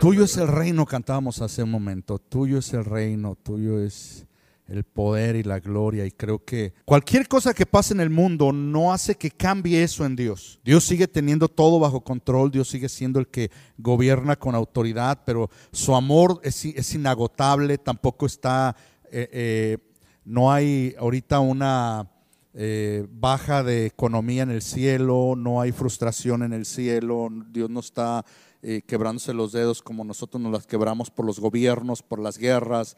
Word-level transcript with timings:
Tuyo 0.00 0.24
es 0.24 0.38
el 0.38 0.48
reino, 0.48 0.86
cantábamos 0.86 1.42
hace 1.42 1.62
un 1.62 1.70
momento. 1.70 2.18
Tuyo 2.18 2.56
es 2.56 2.72
el 2.72 2.86
reino, 2.86 3.36
tuyo 3.36 3.78
es 3.84 4.26
el 4.66 4.82
poder 4.82 5.36
y 5.36 5.42
la 5.42 5.60
gloria. 5.60 6.06
Y 6.06 6.10
creo 6.10 6.42
que 6.42 6.72
cualquier 6.86 7.28
cosa 7.28 7.52
que 7.52 7.66
pase 7.66 7.92
en 7.92 8.00
el 8.00 8.08
mundo 8.08 8.50
no 8.50 8.94
hace 8.94 9.16
que 9.16 9.30
cambie 9.30 9.82
eso 9.82 10.06
en 10.06 10.16
Dios. 10.16 10.58
Dios 10.64 10.84
sigue 10.84 11.06
teniendo 11.06 11.48
todo 11.48 11.78
bajo 11.78 12.00
control, 12.00 12.50
Dios 12.50 12.68
sigue 12.68 12.88
siendo 12.88 13.20
el 13.20 13.28
que 13.28 13.50
gobierna 13.76 14.36
con 14.36 14.54
autoridad, 14.54 15.20
pero 15.26 15.50
su 15.70 15.94
amor 15.94 16.40
es, 16.42 16.94
inagotable, 16.94 17.76
tampoco 17.76 18.24
está, 18.24 18.74
eh, 19.12 19.28
eh, 19.30 19.78
no 20.24 20.50
hay 20.50 20.94
ahorita 20.98 21.40
una 21.40 22.10
eh, 22.54 23.06
baja 23.10 23.62
de 23.62 23.84
economía 23.84 24.44
en 24.44 24.50
el 24.50 24.62
cielo, 24.62 25.34
no 25.36 25.60
hay 25.60 25.72
frustración 25.72 26.42
en 26.42 26.54
el 26.54 26.64
cielo, 26.64 27.28
Dios 27.50 27.68
no 27.68 27.80
está 27.80 28.24
eh, 28.62 28.82
quebrándose 28.86 29.32
los 29.32 29.52
dedos 29.52 29.80
como 29.80 30.04
nosotros 30.04 30.40
nos 30.42 30.52
las 30.52 30.66
quebramos 30.66 31.10
por 31.10 31.24
los 31.24 31.40
gobiernos, 31.40 32.02
por 32.02 32.18
las 32.18 32.36
guerras. 32.36 32.96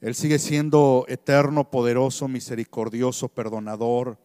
Él 0.00 0.14
sigue 0.14 0.38
siendo 0.38 1.04
eterno, 1.08 1.70
poderoso, 1.70 2.28
misericordioso, 2.28 3.28
perdonador. 3.28 4.18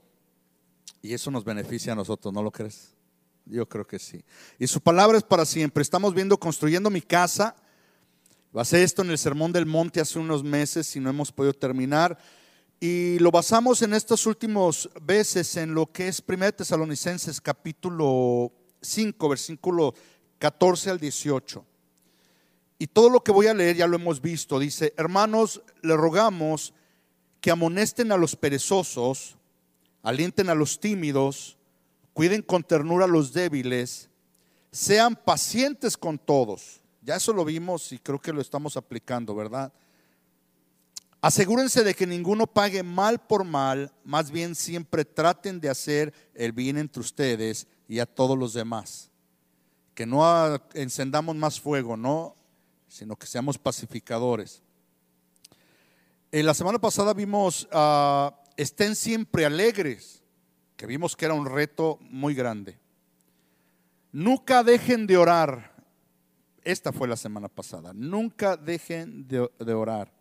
Y 1.01 1.13
eso 1.13 1.31
nos 1.31 1.43
beneficia 1.43 1.93
a 1.93 1.95
nosotros, 1.95 2.33
¿no 2.33 2.41
lo 2.41 2.51
crees? 2.51 2.95
Yo 3.45 3.67
creo 3.67 3.85
que 3.85 3.99
sí. 3.99 4.23
Y 4.57 4.67
su 4.67 4.79
palabra 4.79 5.17
es 5.17 5.23
para 5.23 5.45
siempre. 5.45 5.81
Estamos 5.81 6.13
viendo 6.13 6.39
construyendo 6.39 6.89
mi 6.89 7.01
casa. 7.01 7.55
Basé 8.53 8.83
esto 8.83 9.01
en 9.01 9.09
el 9.09 9.17
Sermón 9.17 9.51
del 9.51 9.65
Monte 9.65 9.99
hace 9.99 10.19
unos 10.19 10.43
meses 10.43 10.95
y 10.95 10.99
no 10.99 11.09
hemos 11.09 11.31
podido 11.31 11.53
terminar. 11.53 12.17
Y 12.79 13.17
lo 13.19 13.31
basamos 13.31 13.81
en 13.81 13.93
estos 13.93 14.25
últimos 14.25 14.89
veces 15.01 15.57
en 15.57 15.73
lo 15.73 15.91
que 15.91 16.07
es 16.07 16.23
1 16.25 16.51
Tesalonicenses 16.53 17.41
capítulo 17.41 18.51
5, 18.81 19.29
versículo 19.29 19.93
14 20.43 20.89
al 20.89 20.99
18. 20.99 21.65
Y 22.77 22.87
todo 22.87 23.09
lo 23.09 23.23
que 23.23 23.31
voy 23.31 23.47
a 23.47 23.53
leer 23.53 23.77
ya 23.77 23.87
lo 23.87 23.95
hemos 23.95 24.19
visto. 24.19 24.59
Dice, 24.59 24.93
hermanos, 24.97 25.61
le 25.81 25.95
rogamos 25.95 26.73
que 27.39 27.49
amonesten 27.49 28.11
a 28.11 28.17
los 28.17 28.35
perezosos, 28.35 29.37
alienten 30.01 30.49
a 30.49 30.53
los 30.53 30.81
tímidos, 30.81 31.57
cuiden 32.11 32.41
con 32.41 32.61
ternura 32.61 33.05
a 33.05 33.07
los 33.07 33.31
débiles, 33.31 34.09
sean 34.69 35.15
pacientes 35.15 35.95
con 35.95 36.19
todos. 36.19 36.81
Ya 37.01 37.15
eso 37.15 37.31
lo 37.31 37.45
vimos 37.45 37.93
y 37.93 37.99
creo 37.99 38.19
que 38.19 38.33
lo 38.33 38.41
estamos 38.41 38.75
aplicando, 38.75 39.33
¿verdad? 39.33 39.71
Asegúrense 41.21 41.85
de 41.85 41.93
que 41.93 42.05
ninguno 42.05 42.47
pague 42.47 42.83
mal 42.83 43.25
por 43.25 43.45
mal, 43.45 43.93
más 44.03 44.29
bien 44.29 44.55
siempre 44.55 45.05
traten 45.05 45.61
de 45.61 45.69
hacer 45.69 46.13
el 46.33 46.51
bien 46.51 46.77
entre 46.77 46.99
ustedes 46.99 47.65
y 47.87 47.99
a 47.99 48.05
todos 48.05 48.37
los 48.37 48.51
demás 48.51 49.12
que 49.93 50.05
no 50.05 50.23
encendamos 50.73 51.35
más 51.35 51.59
fuego, 51.59 51.95
no, 51.95 52.35
sino 52.87 53.15
que 53.15 53.27
seamos 53.27 53.57
pacificadores. 53.57 54.61
En 56.31 56.45
la 56.45 56.53
semana 56.53 56.79
pasada 56.79 57.13
vimos, 57.13 57.67
uh, 57.71 58.31
estén 58.57 58.95
siempre 58.95 59.45
alegres, 59.45 60.23
que 60.75 60.87
vimos 60.87 61.15
que 61.15 61.25
era 61.25 61.33
un 61.33 61.45
reto 61.45 61.99
muy 62.01 62.33
grande. 62.33 62.79
Nunca 64.11 64.63
dejen 64.63 65.05
de 65.07 65.17
orar. 65.17 65.73
Esta 66.63 66.91
fue 66.91 67.07
la 67.07 67.17
semana 67.17 67.49
pasada. 67.49 67.93
Nunca 67.93 68.57
dejen 68.57 69.27
de, 69.27 69.49
de 69.59 69.73
orar. 69.73 70.11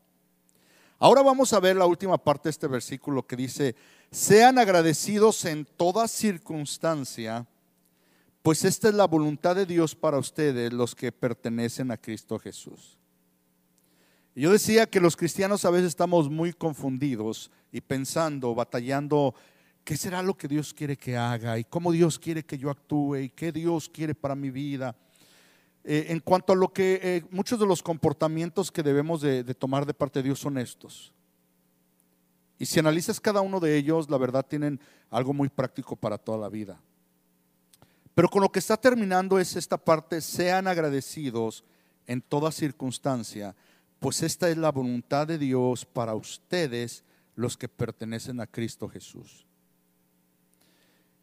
Ahora 0.98 1.22
vamos 1.22 1.52
a 1.52 1.60
ver 1.60 1.76
la 1.76 1.86
última 1.86 2.16
parte 2.16 2.44
de 2.44 2.50
este 2.50 2.66
versículo 2.68 3.26
que 3.26 3.36
dice, 3.36 3.74
sean 4.10 4.58
agradecidos 4.58 5.44
en 5.44 5.64
toda 5.64 6.06
circunstancia 6.08 7.46
pues 8.42 8.64
esta 8.64 8.88
es 8.88 8.94
la 8.94 9.06
voluntad 9.06 9.54
de 9.54 9.66
Dios 9.66 9.94
para 9.94 10.18
ustedes, 10.18 10.72
los 10.72 10.94
que 10.96 11.12
pertenecen 11.12 11.92
a 11.92 11.96
Cristo 11.96 12.38
Jesús. 12.38 12.98
yo 14.34 14.50
decía 14.50 14.86
que 14.86 15.00
los 15.00 15.16
cristianos 15.16 15.64
a 15.64 15.70
veces 15.70 15.88
estamos 15.88 16.28
muy 16.28 16.52
confundidos 16.52 17.50
y 17.70 17.80
pensando, 17.80 18.54
batallando, 18.54 19.34
¿qué 19.84 19.96
será 19.96 20.22
lo 20.22 20.36
que 20.36 20.48
Dios 20.48 20.74
quiere 20.74 20.96
que 20.96 21.16
haga? 21.16 21.58
¿Y 21.58 21.64
cómo 21.64 21.92
Dios 21.92 22.18
quiere 22.18 22.44
que 22.44 22.58
yo 22.58 22.70
actúe? 22.70 23.16
¿Y 23.16 23.28
qué 23.30 23.52
Dios 23.52 23.88
quiere 23.88 24.14
para 24.14 24.34
mi 24.34 24.50
vida? 24.50 24.96
Eh, 25.84 26.06
en 26.08 26.20
cuanto 26.20 26.52
a 26.52 26.56
lo 26.56 26.72
que 26.72 27.00
eh, 27.02 27.24
muchos 27.30 27.60
de 27.60 27.66
los 27.66 27.82
comportamientos 27.82 28.72
que 28.72 28.82
debemos 28.82 29.20
de 29.20 29.54
tomar 29.54 29.86
de 29.86 29.94
parte 29.94 30.18
de 30.18 30.24
Dios 30.24 30.40
son 30.40 30.58
estos. 30.58 31.12
Y 32.58 32.66
si 32.66 32.78
analizas 32.80 33.20
cada 33.20 33.40
uno 33.40 33.60
de 33.60 33.76
ellos, 33.76 34.08
la 34.08 34.18
verdad 34.18 34.46
tienen 34.46 34.80
algo 35.10 35.32
muy 35.32 35.48
práctico 35.48 35.94
para 35.94 36.18
toda 36.18 36.38
la 36.38 36.48
vida. 36.48 36.80
Pero 38.14 38.28
con 38.28 38.42
lo 38.42 38.52
que 38.52 38.58
está 38.58 38.76
terminando 38.76 39.38
es 39.38 39.56
esta 39.56 39.78
parte, 39.78 40.20
sean 40.20 40.66
agradecidos 40.66 41.64
en 42.06 42.20
toda 42.20 42.52
circunstancia, 42.52 43.54
pues 43.98 44.22
esta 44.22 44.50
es 44.50 44.56
la 44.56 44.70
voluntad 44.70 45.26
de 45.26 45.38
Dios 45.38 45.84
para 45.84 46.14
ustedes, 46.14 47.04
los 47.34 47.56
que 47.56 47.68
pertenecen 47.68 48.40
a 48.40 48.46
Cristo 48.46 48.88
Jesús. 48.88 49.46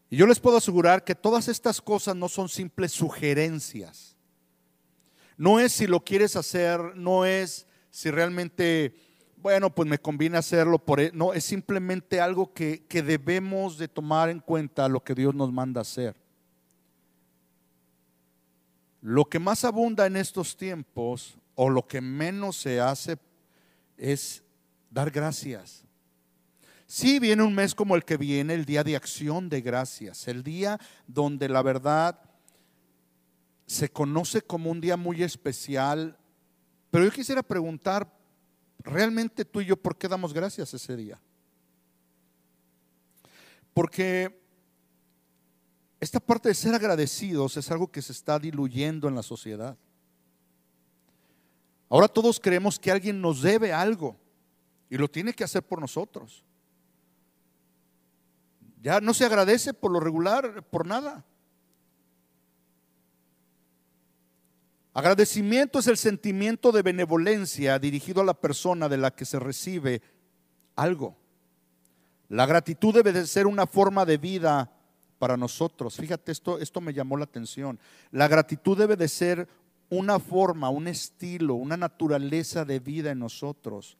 Y 0.10 0.18
yo 0.18 0.26
les 0.26 0.40
puedo 0.40 0.58
asegurar 0.58 1.04
que 1.04 1.14
todas 1.14 1.48
estas 1.48 1.82
cosas 1.82 2.16
no 2.16 2.30
son 2.30 2.50
simples 2.50 2.92
sugerencias. 2.92 4.16
No 5.38 5.60
es 5.60 5.74
si 5.74 5.86
lo 5.86 6.04
quieres 6.04 6.36
hacer, 6.36 6.96
no 6.96 7.26
es 7.26 7.68
si 7.92 8.10
realmente, 8.10 8.96
bueno, 9.38 9.74
pues 9.74 9.88
me 9.88 10.00
conviene 10.00 10.38
hacerlo 10.38 10.80
por. 10.80 11.00
E-, 11.00 11.12
no, 11.14 11.34
es 11.34 11.44
simplemente 11.44 12.20
algo 12.20 12.54
que, 12.54 12.86
que 12.88 13.04
debemos 13.04 13.78
de 13.78 13.88
tomar 13.88 14.30
en 14.30 14.40
cuenta 14.40 14.90
lo 14.90 15.04
que 15.04 15.14
Dios 15.14 15.36
nos 15.36 15.52
manda 15.52 15.82
hacer. 15.82 16.16
Lo 19.02 19.26
que 19.26 19.40
más 19.40 19.64
abunda 19.64 20.06
en 20.06 20.18
estos 20.18 20.58
tiempos 20.58 21.38
o 21.56 21.70
lo 21.70 21.88
que 21.88 22.02
menos 22.02 22.58
se 22.58 22.80
hace 22.80 23.18
es 23.98 24.44
dar 24.90 25.12
gracias. 25.12 25.84
Si 26.88 27.20
viene 27.20 27.44
un 27.44 27.54
mes 27.54 27.76
como 27.76 27.96
el 27.96 28.04
que 28.04 28.18
viene, 28.18 28.54
el 28.54 28.66
día 28.66 28.84
de 28.84 28.96
acción 28.96 29.48
de 29.48 29.62
gracias, 29.62 30.28
el 30.28 30.44
día 30.44 30.80
donde 31.06 31.48
la 31.48 31.62
verdad 31.62 32.20
se 33.68 33.90
conoce 33.90 34.42
como 34.42 34.72
un 34.72 34.82
día 34.82 34.98
muy 34.98 35.22
especial, 35.22 36.18
pero 36.90 37.06
yo 37.06 37.12
quisiera 37.12 37.44
preguntar, 37.44 38.12
¿realmente 38.80 39.46
tú 39.46 39.62
y 39.62 39.66
yo 39.66 39.78
por 39.78 39.98
qué 39.98 40.08
damos 40.08 40.34
gracias 40.34 40.74
ese 40.74 40.98
día? 40.98 41.22
Porque 43.74 44.39
esta 46.00 46.20
parte 46.20 46.50
de 46.50 46.56
ser 46.56 46.74
agradecidos 46.74 47.58
es 47.58 47.70
algo 47.72 47.92
que 47.92 48.02
se 48.02 48.14
está 48.14 48.40
diluyendo 48.40 49.08
en 49.08 49.16
la 49.16 49.24
sociedad. 49.24 49.78
Ahora 51.90 52.08
todos 52.08 52.40
creemos 52.40 52.80
que 52.80 52.92
alguien 52.92 53.20
nos 53.20 53.42
debe 53.42 53.74
algo 53.74 54.16
y 54.90 54.98
lo 54.98 55.10
tiene 55.10 55.34
que 55.34 55.44
hacer 55.44 55.64
por 55.64 55.82
nosotros. 55.82 56.46
Ya 58.82 59.02
no 59.02 59.14
se 59.14 59.26
agradece 59.26 59.74
por 59.74 59.92
lo 59.92 60.00
regular, 60.00 60.64
por 60.70 60.86
nada. 60.86 61.26
Agradecimiento 64.94 65.80
es 65.80 65.88
el 65.88 65.98
sentimiento 65.98 66.72
de 66.72 66.82
benevolencia 66.82 67.78
dirigido 67.78 68.22
a 68.22 68.26
la 68.26 68.34
persona 68.34 68.88
de 68.88 68.98
la 68.98 69.12
que 69.12 69.26
se 69.26 69.40
recibe 69.40 70.02
algo. 70.76 71.18
La 72.30 72.46
gratitud 72.46 72.94
debe 72.94 73.12
de 73.12 73.28
ser 73.28 73.48
una 73.48 73.68
forma 73.68 74.06
de 74.06 74.18
vida 74.18 74.72
para 75.20 75.38
nosotros. 75.38 75.96
Fíjate, 75.96 76.32
esto, 76.32 76.58
esto 76.58 76.82
me 76.82 76.94
llamó 76.94 77.18
la 77.18 77.26
atención. 77.26 77.78
La 78.12 78.28
gratitud 78.28 78.78
debe 78.78 78.96
de 78.96 79.08
ser 79.08 79.48
una 79.90 80.20
forma, 80.20 80.70
un 80.70 80.88
estilo, 80.88 81.56
una 81.56 81.78
naturaleza 81.78 82.66
de 82.66 82.80
vida 82.80 83.12
en 83.12 83.20
nosotros, 83.20 83.98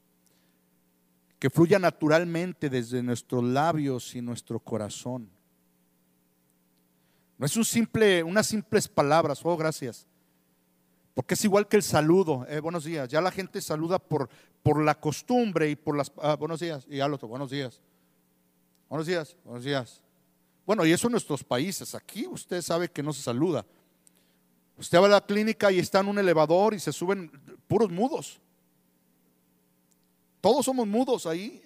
que 1.38 1.50
fluya 1.50 1.80
naturalmente 1.80 2.70
desde 2.70 3.04
nuestros 3.04 3.44
labios 3.44 4.16
y 4.16 4.22
nuestro 4.22 4.60
corazón. 4.60 5.30
No 7.38 7.46
es 7.46 7.56
un 7.56 7.66
simple, 7.66 8.24
unas 8.24 8.48
simples 8.48 8.88
palabras, 8.88 9.40
oh 9.44 9.56
gracias, 9.56 10.06
porque 11.14 11.34
es 11.34 11.44
igual 11.46 11.68
que 11.68 11.78
el 11.78 11.84
saludo, 11.84 12.46
eh, 12.50 12.60
buenos 12.60 12.84
días, 12.84 13.10
ya 13.10 13.22
la 13.22 13.32
gente 13.32 13.62
saluda 13.62 13.98
por, 13.98 14.30
por 14.62 14.84
la 14.84 15.00
costumbre 15.00 15.70
y 15.70 15.76
por 15.76 15.98
las, 15.98 16.12
ah, 16.22 16.36
buenos 16.36 16.60
días, 16.60 16.86
y 16.90 17.00
al 17.00 17.14
otro, 17.14 17.28
buenos 17.30 17.50
días, 17.50 17.82
buenos 18.90 19.08
días, 19.08 19.38
buenos 19.46 19.64
días. 19.64 20.02
Bueno, 20.70 20.86
y 20.86 20.92
eso 20.92 21.08
en 21.08 21.14
nuestros 21.14 21.44
países. 21.44 21.96
Aquí 21.96 22.28
usted 22.28 22.62
sabe 22.62 22.92
que 22.92 23.02
no 23.02 23.12
se 23.12 23.24
saluda. 23.24 23.66
Usted 24.78 25.02
va 25.02 25.08
a 25.08 25.10
la 25.10 25.26
clínica 25.26 25.72
y 25.72 25.80
está 25.80 26.02
en 26.02 26.10
un 26.10 26.20
elevador 26.20 26.76
y 26.76 26.80
se 26.80 26.94
suben 26.94 27.32
puros 27.68 27.90
mudos. 27.90 28.40
Todos 30.40 30.64
somos 30.64 30.86
mudos 30.86 31.26
ahí. 31.26 31.60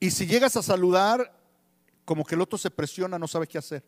Y 0.00 0.10
si 0.10 0.26
llegas 0.26 0.56
a 0.56 0.62
saludar, 0.64 1.40
como 2.04 2.24
que 2.24 2.34
el 2.34 2.40
otro 2.40 2.58
se 2.58 2.68
presiona, 2.68 3.16
no 3.16 3.28
sabe 3.28 3.46
qué 3.46 3.58
hacer. 3.58 3.84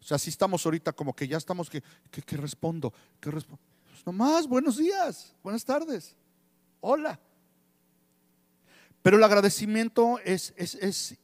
O 0.00 0.02
sea, 0.02 0.16
así 0.16 0.30
estamos 0.30 0.66
ahorita, 0.66 0.92
como 0.92 1.14
que 1.14 1.28
ya 1.28 1.36
estamos 1.36 1.70
que, 1.70 1.80
¿qué 2.10 2.36
respondo? 2.36 2.92
¿Qué 3.20 3.30
respondo? 3.30 3.62
Pues 3.88 4.04
nomás, 4.04 4.48
buenos 4.48 4.78
días, 4.78 5.32
buenas 5.44 5.64
tardes, 5.64 6.16
hola. 6.80 7.20
Pero 9.00 9.16
el 9.16 9.22
agradecimiento 9.22 10.18
es, 10.24 10.52
es, 10.56 10.74
es 10.74 11.16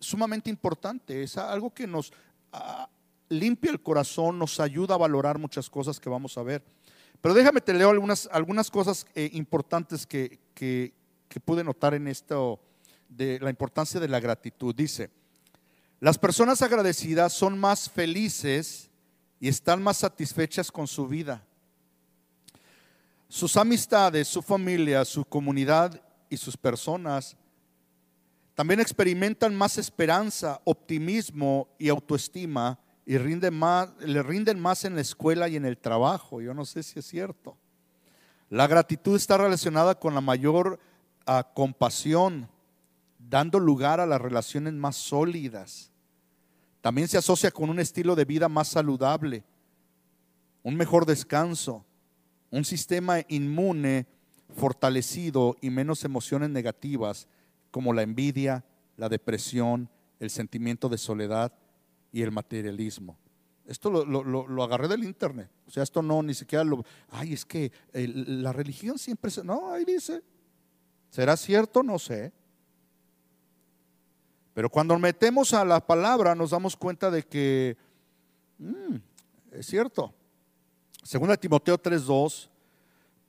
sumamente 0.00 0.50
importante, 0.50 1.22
es 1.22 1.36
algo 1.36 1.72
que 1.72 1.86
nos 1.86 2.12
ah, 2.52 2.88
limpia 3.28 3.70
el 3.70 3.80
corazón, 3.80 4.38
nos 4.38 4.58
ayuda 4.58 4.94
a 4.94 4.98
valorar 4.98 5.38
muchas 5.38 5.70
cosas 5.70 6.00
que 6.00 6.08
vamos 6.08 6.36
a 6.36 6.42
ver. 6.42 6.64
Pero 7.20 7.34
déjame 7.34 7.60
te 7.60 7.74
leo 7.74 7.90
algunas, 7.90 8.28
algunas 8.32 8.70
cosas 8.70 9.06
eh, 9.14 9.30
importantes 9.34 10.06
que, 10.06 10.40
que, 10.54 10.94
que 11.28 11.38
pude 11.38 11.62
notar 11.62 11.94
en 11.94 12.08
esto 12.08 12.58
de 13.08 13.38
la 13.40 13.50
importancia 13.50 14.00
de 14.00 14.08
la 14.08 14.20
gratitud. 14.20 14.74
Dice, 14.74 15.10
las 16.00 16.18
personas 16.18 16.62
agradecidas 16.62 17.32
son 17.32 17.58
más 17.58 17.90
felices 17.90 18.90
y 19.38 19.48
están 19.48 19.82
más 19.82 19.98
satisfechas 19.98 20.72
con 20.72 20.86
su 20.86 21.06
vida. 21.06 21.44
Sus 23.28 23.56
amistades, 23.56 24.26
su 24.26 24.42
familia, 24.42 25.04
su 25.04 25.24
comunidad 25.24 26.00
y 26.28 26.36
sus 26.36 26.56
personas 26.56 27.36
también 28.60 28.80
experimentan 28.80 29.56
más 29.56 29.78
esperanza, 29.78 30.60
optimismo 30.64 31.66
y 31.78 31.88
autoestima 31.88 32.78
y 33.06 33.16
rinden 33.16 33.54
más, 33.54 33.88
le 34.00 34.22
rinden 34.22 34.60
más 34.60 34.84
en 34.84 34.96
la 34.96 35.00
escuela 35.00 35.48
y 35.48 35.56
en 35.56 35.64
el 35.64 35.78
trabajo. 35.78 36.42
Yo 36.42 36.52
no 36.52 36.66
sé 36.66 36.82
si 36.82 36.98
es 36.98 37.06
cierto. 37.06 37.56
La 38.50 38.66
gratitud 38.66 39.16
está 39.16 39.38
relacionada 39.38 39.98
con 39.98 40.14
la 40.14 40.20
mayor 40.20 40.78
ah, 41.24 41.50
compasión, 41.54 42.50
dando 43.18 43.58
lugar 43.58 43.98
a 43.98 44.04
las 44.04 44.20
relaciones 44.20 44.74
más 44.74 44.96
sólidas. 44.96 45.90
También 46.82 47.08
se 47.08 47.16
asocia 47.16 47.50
con 47.50 47.70
un 47.70 47.80
estilo 47.80 48.14
de 48.14 48.26
vida 48.26 48.50
más 48.50 48.68
saludable, 48.68 49.42
un 50.62 50.76
mejor 50.76 51.06
descanso, 51.06 51.82
un 52.50 52.66
sistema 52.66 53.20
inmune 53.26 54.06
fortalecido 54.54 55.56
y 55.62 55.70
menos 55.70 56.04
emociones 56.04 56.50
negativas 56.50 57.26
como 57.70 57.92
la 57.92 58.02
envidia, 58.02 58.64
la 58.96 59.08
depresión, 59.08 59.88
el 60.18 60.30
sentimiento 60.30 60.88
de 60.88 60.98
soledad 60.98 61.52
y 62.12 62.22
el 62.22 62.30
materialismo. 62.30 63.16
Esto 63.66 64.04
lo, 64.04 64.62
agarré 64.64 64.88
del 64.88 65.04
internet. 65.04 65.48
O 65.66 65.70
sea, 65.70 65.82
esto 65.82 66.02
no, 66.02 66.22
ni 66.22 66.34
siquiera 66.34 66.64
lo... 66.64 66.84
Ay, 67.10 67.32
es 67.32 67.44
que 67.44 67.70
la 67.92 68.52
religión 68.52 68.98
siempre... 68.98 69.30
Se, 69.30 69.44
no, 69.44 69.72
ahí 69.72 69.84
dice. 69.84 70.22
¿Será 71.08 71.36
cierto? 71.36 71.82
No 71.82 71.98
sé. 71.98 72.32
Pero 74.54 74.68
cuando 74.68 74.98
metemos 74.98 75.54
a 75.54 75.64
la 75.64 75.86
palabra 75.86 76.34
nos 76.34 76.50
damos 76.50 76.76
cuenta 76.76 77.10
de 77.10 77.22
que 77.22 77.76
mm, 78.58 78.96
es 79.52 79.66
cierto. 79.66 80.12
Segunda 81.04 81.36
Timoteo 81.36 81.80
3.2, 81.80 82.48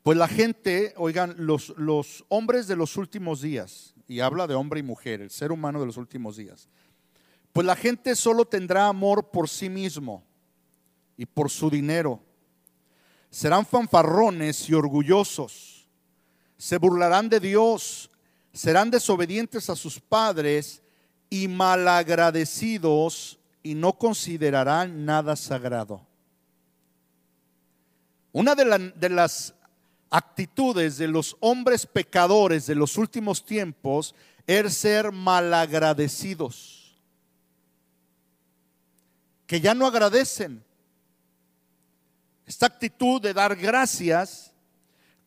pues 0.03 0.17
la 0.17 0.27
gente, 0.27 0.93
oigan, 0.97 1.35
los 1.37 2.25
hombres 2.29 2.67
de 2.67 2.75
los 2.75 2.97
últimos 2.97 3.41
días, 3.41 3.93
y 4.11 4.19
habla 4.19 4.45
de 4.45 4.55
hombre 4.55 4.81
y 4.81 4.83
mujer, 4.83 5.21
el 5.21 5.29
ser 5.29 5.53
humano 5.53 5.79
de 5.79 5.85
los 5.85 5.95
últimos 5.95 6.35
días, 6.35 6.67
pues 7.53 7.65
la 7.65 7.77
gente 7.77 8.13
solo 8.13 8.43
tendrá 8.43 8.87
amor 8.87 9.31
por 9.31 9.47
sí 9.47 9.69
mismo 9.69 10.21
y 11.15 11.25
por 11.25 11.49
su 11.49 11.69
dinero. 11.69 12.21
Serán 13.29 13.65
fanfarrones 13.65 14.69
y 14.69 14.73
orgullosos. 14.73 15.87
Se 16.57 16.77
burlarán 16.77 17.29
de 17.29 17.39
Dios. 17.39 18.11
Serán 18.51 18.91
desobedientes 18.91 19.69
a 19.69 19.77
sus 19.77 19.97
padres 19.97 20.83
y 21.29 21.47
malagradecidos 21.47 23.39
y 23.63 23.75
no 23.75 23.97
considerarán 23.97 25.05
nada 25.05 25.37
sagrado. 25.37 26.05
Una 28.33 28.55
de, 28.55 28.91
de, 28.93 29.09
las 29.09 29.53
actitudes 30.11 30.97
de 30.97 31.07
los 31.07 31.37
hombres 31.39 31.87
pecadores 31.87 32.67
de 32.67 32.75
los 32.75 32.97
últimos 32.97 33.45
tiempos 33.45 34.13
es 34.45 34.75
ser 34.75 35.11
malagradecidos, 35.13 37.01
que 39.47 39.61
ya 39.61 39.73
no 39.73 39.87
agradecen. 39.87 40.63
Esta 42.45 42.65
actitud 42.65 43.21
de 43.21 43.33
dar 43.33 43.55
gracias 43.55 44.53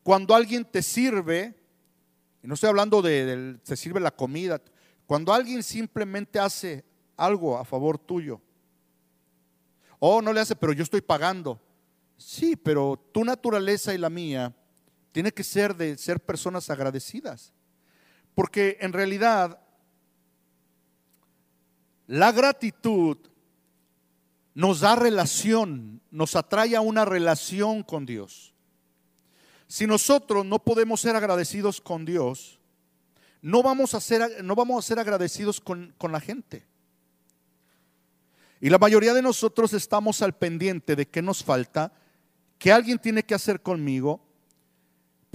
cuando 0.03 0.35
alguien 0.35 0.63
te 0.63 0.83
sirve, 0.83 1.55
y 2.43 2.47
no 2.47 2.53
estoy 2.53 2.69
hablando 2.69 3.01
de, 3.01 3.25
de 3.25 3.57
te 3.57 3.75
sirve 3.75 3.99
la 3.99 4.11
comida, 4.11 4.61
cuando 5.07 5.33
alguien 5.33 5.63
simplemente 5.63 6.37
hace 6.37 6.85
algo 7.17 7.57
a 7.57 7.65
favor 7.65 7.97
tuyo, 7.97 8.39
o 9.97 10.21
no 10.21 10.31
le 10.31 10.41
hace, 10.41 10.55
pero 10.55 10.73
yo 10.73 10.83
estoy 10.83 11.01
pagando. 11.01 11.59
Sí, 12.17 12.55
pero 12.55 13.03
tu 13.11 13.25
naturaleza 13.25 13.91
y 13.93 13.97
la 13.97 14.09
mía 14.11 14.53
tiene 15.15 15.31
que 15.31 15.45
ser 15.45 15.77
de 15.77 15.97
ser 15.97 16.19
personas 16.19 16.69
agradecidas. 16.69 17.53
Porque 18.33 18.77
en 18.81 18.91
realidad 18.91 19.61
la 22.05 22.33
gratitud 22.33 23.17
nos 24.53 24.81
da 24.81 24.97
relación, 24.97 26.01
nos 26.11 26.35
atrae 26.35 26.75
a 26.75 26.81
una 26.81 27.05
relación 27.05 27.81
con 27.81 28.05
Dios. 28.05 28.53
Si 29.67 29.87
nosotros 29.87 30.45
no 30.45 30.59
podemos 30.59 30.99
ser 30.99 31.15
agradecidos 31.15 31.79
con 31.79 32.03
Dios, 32.03 32.59
no 33.41 33.63
vamos 33.63 33.93
a 33.93 34.01
ser, 34.01 34.43
no 34.43 34.53
vamos 34.53 34.83
a 34.83 34.85
ser 34.85 34.99
agradecidos 34.99 35.61
con, 35.61 35.95
con 35.97 36.11
la 36.11 36.19
gente. 36.19 36.65
Y 38.59 38.69
la 38.69 38.79
mayoría 38.79 39.13
de 39.13 39.21
nosotros 39.21 39.71
estamos 39.71 40.21
al 40.21 40.33
pendiente 40.33 40.93
de 40.97 41.07
qué 41.07 41.21
nos 41.21 41.41
falta, 41.41 41.93
qué 42.57 42.73
alguien 42.73 42.99
tiene 42.99 43.23
que 43.23 43.33
hacer 43.33 43.61
conmigo. 43.61 44.24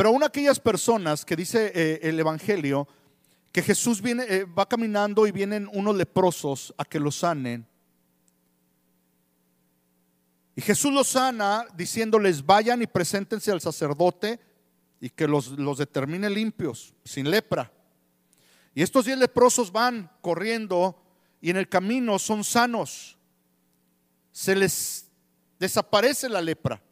Pero 0.00 0.08
aún 0.08 0.24
aquellas 0.24 0.58
personas 0.58 1.26
que 1.26 1.36
dice 1.36 1.72
eh, 1.74 2.00
el 2.04 2.18
Evangelio, 2.18 2.88
que 3.52 3.60
Jesús 3.60 4.00
viene, 4.00 4.24
eh, 4.30 4.44
va 4.46 4.66
caminando 4.66 5.26
y 5.26 5.30
vienen 5.30 5.68
unos 5.74 5.94
leprosos 5.94 6.72
a 6.78 6.86
que 6.86 6.98
los 6.98 7.16
sanen. 7.16 7.66
Y 10.56 10.62
Jesús 10.62 10.90
los 10.90 11.08
sana 11.08 11.66
diciéndoles, 11.76 12.46
vayan 12.46 12.80
y 12.80 12.86
preséntense 12.86 13.52
al 13.52 13.60
sacerdote 13.60 14.40
y 15.02 15.10
que 15.10 15.28
los, 15.28 15.48
los 15.48 15.76
determine 15.76 16.30
limpios, 16.30 16.94
sin 17.04 17.30
lepra. 17.30 17.70
Y 18.74 18.80
estos 18.80 19.04
diez 19.04 19.18
leprosos 19.18 19.70
van 19.70 20.10
corriendo 20.22 20.98
y 21.42 21.50
en 21.50 21.58
el 21.58 21.68
camino 21.68 22.18
son 22.18 22.42
sanos. 22.42 23.18
Se 24.32 24.56
les 24.56 25.10
desaparece 25.58 26.30
la 26.30 26.40
lepra. 26.40 26.82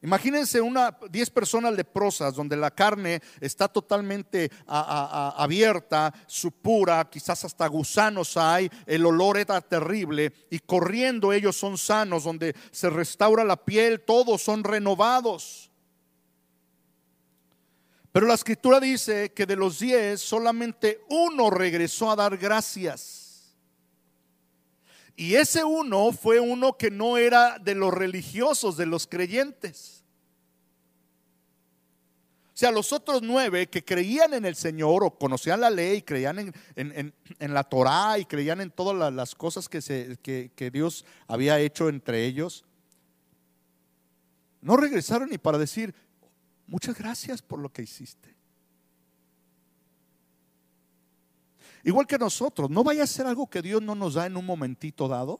Imagínense 0.00 0.60
una 0.60 0.96
10 1.10 1.30
personas 1.30 1.74
leprosas 1.74 2.32
donde 2.34 2.56
la 2.56 2.70
carne 2.70 3.20
está 3.40 3.66
totalmente 3.66 4.48
abierta, 4.66 6.14
supura, 6.28 7.10
quizás 7.10 7.44
hasta 7.44 7.66
gusanos 7.66 8.36
hay, 8.36 8.70
el 8.86 9.04
olor 9.04 9.38
era 9.38 9.60
terrible 9.60 10.32
y 10.50 10.60
corriendo 10.60 11.32
ellos 11.32 11.56
son 11.56 11.76
sanos, 11.76 12.22
donde 12.22 12.54
se 12.70 12.90
restaura 12.90 13.42
la 13.42 13.56
piel, 13.56 14.00
todos 14.02 14.40
son 14.40 14.62
renovados. 14.62 15.68
Pero 18.12 18.28
la 18.28 18.34
escritura 18.34 18.78
dice 18.78 19.32
que 19.32 19.46
de 19.46 19.56
los 19.56 19.80
diez 19.80 20.20
solamente 20.20 21.00
uno 21.08 21.50
regresó 21.50 22.10
a 22.10 22.16
dar 22.16 22.36
gracias. 22.36 23.56
Y 25.14 25.34
ese 25.34 25.64
uno 25.64 26.12
fue 26.12 26.38
uno 26.38 26.78
que 26.78 26.92
no 26.92 27.16
era 27.16 27.58
de 27.58 27.74
los 27.74 27.92
religiosos, 27.92 28.76
de 28.76 28.86
los 28.86 29.08
creyentes. 29.08 29.97
Sea, 32.58 32.72
los 32.72 32.92
otros 32.92 33.22
nueve 33.22 33.68
que 33.68 33.84
creían 33.84 34.34
en 34.34 34.44
el 34.44 34.56
Señor 34.56 35.04
o 35.04 35.16
conocían 35.16 35.60
la 35.60 35.70
ley, 35.70 36.02
creían 36.02 36.52
en, 36.74 37.14
la 37.54 37.62
Torah 37.62 38.18
y 38.18 38.24
creían 38.24 38.60
en 38.60 38.72
todas 38.72 39.14
las 39.14 39.36
cosas 39.36 39.68
que, 39.68 39.80
se, 39.80 40.16
que 40.16 40.70
Dios 40.72 41.04
había 41.28 41.60
hecho 41.60 41.88
entre 41.88 42.24
ellos, 42.24 42.64
no 44.60 44.76
regresaron 44.76 45.28
ni 45.30 45.38
para 45.38 45.56
decir, 45.56 45.94
muchas 46.66 46.98
gracias 46.98 47.42
por 47.42 47.60
lo 47.60 47.72
que 47.72 47.82
hiciste. 47.82 48.34
Igual 51.84 52.08
que 52.08 52.18
nosotros, 52.18 52.68
no 52.70 52.82
vaya 52.82 53.04
a 53.04 53.06
ser 53.06 53.28
algo 53.28 53.48
que 53.48 53.62
Dios 53.62 53.82
no 53.82 53.94
nos 53.94 54.14
da 54.14 54.26
en 54.26 54.36
un 54.36 54.44
momentito 54.44 55.06
dado, 55.06 55.38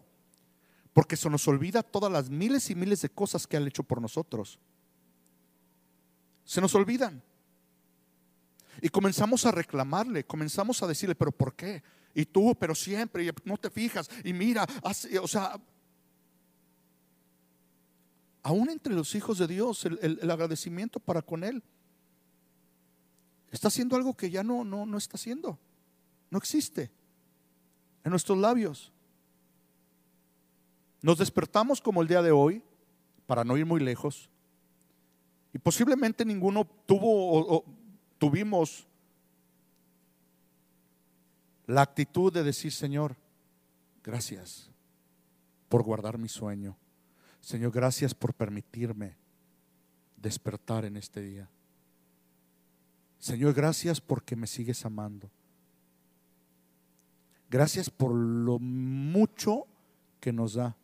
porque 0.92 1.16
se 1.16 1.28
nos 1.28 1.48
olvida 1.48 1.82
todas 1.82 2.12
las 2.12 2.30
miles 2.30 2.70
y 2.70 2.76
miles 2.76 3.02
de 3.02 3.08
cosas 3.08 3.44
que 3.44 3.56
ha 3.56 3.66
hecho 3.66 3.82
por 3.82 4.00
nosotros. 4.00 4.60
Se 6.48 6.62
nos 6.62 6.74
olvidan. 6.74 7.22
Y 8.80 8.88
comenzamos 8.88 9.44
a 9.44 9.52
reclamarle, 9.52 10.24
comenzamos 10.24 10.82
a 10.82 10.86
decirle, 10.86 11.14
pero 11.14 11.30
¿por 11.30 11.54
qué? 11.54 11.82
Y 12.14 12.24
tú, 12.24 12.56
pero 12.58 12.74
siempre, 12.74 13.26
y 13.26 13.30
no 13.44 13.58
te 13.58 13.68
fijas, 13.68 14.08
y 14.24 14.32
mira, 14.32 14.66
o 15.20 15.28
sea, 15.28 15.60
aún 18.42 18.70
entre 18.70 18.94
los 18.94 19.14
hijos 19.14 19.36
de 19.36 19.46
Dios, 19.46 19.84
el, 19.84 20.30
agradecimiento 20.30 20.98
para 21.00 21.20
con 21.20 21.44
Él. 21.44 21.62
Está 23.50 23.68
haciendo 23.68 23.94
algo 23.94 24.16
que 24.16 24.30
ya 24.30 24.42
no, 24.42 24.64
no, 24.64 24.86
no 24.86 24.96
está 24.96 25.18
haciendo. 25.18 25.58
No 26.30 26.38
existe 26.38 26.90
en 28.04 28.10
nuestros 28.10 28.38
labios. 28.38 28.90
Nos 31.02 31.18
despertamos 31.18 31.82
como 31.82 32.00
el 32.00 32.08
día 32.08 32.22
de 32.22 32.30
hoy, 32.30 32.62
para 33.26 33.44
no 33.44 33.58
ir 33.58 33.66
muy 33.66 33.80
lejos, 33.80 34.30
posiblemente 35.62 36.24
ninguno 36.24 36.64
tuvo 36.64 37.56
o 37.56 37.64
tuvimos 38.18 38.86
la 41.66 41.82
actitud 41.82 42.32
de 42.32 42.42
decir, 42.42 42.72
Señor, 42.72 43.16
gracias 44.02 44.70
por 45.68 45.82
guardar 45.82 46.18
mi 46.18 46.28
sueño. 46.28 46.76
Señor, 47.40 47.72
gracias 47.72 48.14
por 48.14 48.34
permitirme 48.34 49.16
despertar 50.16 50.84
en 50.84 50.96
este 50.96 51.20
día. 51.20 51.48
Señor, 53.18 53.52
gracias 53.52 54.00
porque 54.00 54.34
me 54.36 54.46
sigues 54.46 54.84
amando. 54.84 55.30
Gracias 57.50 57.90
por 57.90 58.12
lo 58.14 58.58
mucho 58.58 59.66
que 60.20 60.32
nos 60.32 60.54
da. 60.54 60.76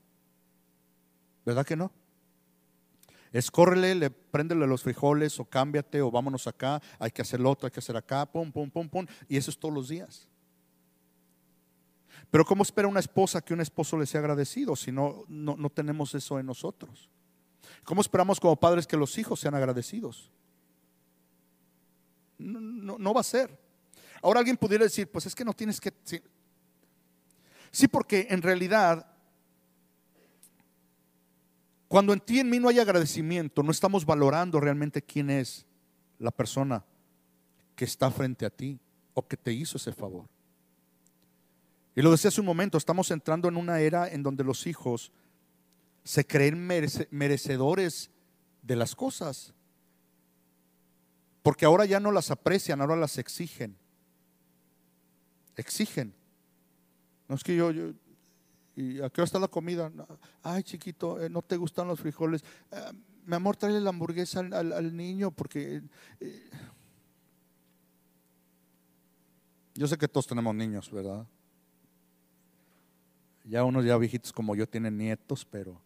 ¿Verdad 1.45 1.67
que 1.67 1.77
no? 1.77 1.91
Escórrele, 3.35 3.97
le 3.97 4.11
préndele 4.11 4.65
los 4.65 4.85
frijoles 4.85 5.41
o 5.41 5.45
cámbiate 5.45 6.01
o 6.01 6.09
vámonos 6.09 6.47
acá, 6.47 6.81
hay 7.01 7.11
que 7.11 7.21
hacer 7.21 7.45
otro, 7.45 7.67
hay 7.67 7.73
que 7.73 7.81
hacer 7.81 7.97
acá, 7.97 8.25
pum, 8.25 8.53
pum, 8.53 8.71
pum, 8.71 8.89
pum. 8.89 9.05
Y 9.29 9.37
eso 9.37 9.51
es 9.51 9.59
todos 9.59 9.75
los 9.75 9.89
días. 9.89 10.29
Pero 12.31 12.45
¿cómo 12.45 12.63
espera 12.63 12.87
una 12.87 13.01
esposa 13.01 13.41
que 13.41 13.53
un 13.53 13.61
esposo 13.61 13.99
le 13.99 14.07
sea 14.07 14.21
agradecido 14.21 14.77
si 14.77 14.93
no, 14.93 15.25
no, 15.27 15.69
tenemos 15.69 16.15
eso 16.15 16.39
en 16.39 16.47
nosotros? 16.47 17.11
¿Cómo 17.83 18.03
esperamos 18.03 18.39
como 18.39 18.55
padres 18.55 18.87
que 18.87 18.97
los 18.97 19.19
hijos 19.19 19.41
sean 19.41 19.57
agradecidos? 19.57 20.31
No, 22.39 22.99
no, 22.99 23.13
va 23.15 23.21
a 23.21 23.25
ser. 23.25 23.59
Ahora 24.23 24.39
alguien 24.39 24.57
pudiera 24.57 24.85
decir, 24.85 25.11
pues 25.11 25.27
es 25.27 25.35
que 25.35 25.45
no 25.45 25.55
tienes 25.55 25.81
que... 25.81 25.93
Sí, 27.73 27.89
porque 27.89 28.29
en 28.31 28.43
realidad, 28.43 29.05
cuando 31.95 32.13
en 32.13 32.19
ti 32.19 32.41
en 32.41 32.51
mí 32.51 32.59
no 32.59 32.69
hay 32.69 32.81
agradecimiento, 32.81 33.63
no 33.63 33.71
estamos 33.71 34.05
valorando 34.05 34.59
realmente 34.59 35.01
quién 35.01 35.31
es 35.31 35.65
la 36.19 36.33
persona 36.33 36.85
que 37.77 37.85
está 37.85 38.11
frente 38.11 38.45
a 38.45 38.51
ti 38.51 38.81
o 39.13 39.25
que 39.25 39.37
te 39.37 39.53
hizo 39.53 39.77
ese 39.77 39.93
favor. 39.93 40.27
Y 41.95 42.03
lo 42.03 42.11
decía 42.11 42.31
hace 42.31 42.41
un 42.41 42.49
momento, 42.49 42.79
estamos 42.79 43.13
entrando 43.13 43.47
en 43.47 43.57
una 43.57 43.79
era 43.79 44.09
en 44.09 44.25
donde 44.25 44.43
los 44.43 44.67
hijos 44.67 45.13
se 46.03 46.27
creen 46.27 46.67
merecedores 47.13 48.11
de 48.61 48.75
las 48.75 48.97
cosas. 48.97 49.55
Porque 51.45 51.65
ahora 51.65 51.85
ya 51.85 52.01
no 52.01 52.11
las 52.11 52.33
aprecian, 52.33 52.81
ahora 52.81 52.97
las 52.97 53.19
exigen. 53.19 53.77
Exigen. 55.55 56.13
No 57.29 57.37
es 57.37 57.45
que 57.45 57.55
yo, 57.55 57.71
yo 57.71 57.93
¿y 58.77 59.01
a 59.01 59.11
qué 59.11 59.21
hora 59.21 59.27
está 59.27 59.39
la 59.39 59.49
comida? 59.49 59.91
Ay, 60.43 60.63
chiquito, 60.63 61.23
eh, 61.23 61.29
no 61.29 61.43
te 61.43 61.57
gustan 61.57 61.89
los 61.89 62.01
frijoles. 62.01 62.45
Eh, 62.71 62.93
mi 63.27 63.35
amor, 63.35 63.57
tráele 63.57 63.81
la 63.81 63.91
hamburguesa 63.91 64.41
al, 64.41 64.97
niño 64.97 65.31
porque... 65.31 65.83
Eh, 66.21 66.51
yo 69.75 69.87
sé 69.89 69.97
que 69.97 70.09
todos 70.09 70.27
tenemos 70.27 70.55
niños, 70.55 70.91
¿verdad? 70.91 71.27
Ya 73.45 73.65
unos 73.65 73.85
ya 73.85 73.97
viejitos 73.97 74.33
como 74.33 74.55
yo 74.55 74.69
tienen 74.69 74.97
nietos, 74.97 75.45
pero... 75.45 75.81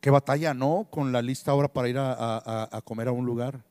¿Qué 0.00 0.10
batalla, 0.10 0.54
no? 0.54 0.86
Con 0.90 1.10
la 1.10 1.20
lista 1.20 1.50
ahora 1.50 1.68
para 1.68 1.88
ir 1.88 1.96
a, 1.98 2.80
comer 2.84 3.08
a 3.08 3.12
un 3.12 3.26
lugar. 3.26 3.64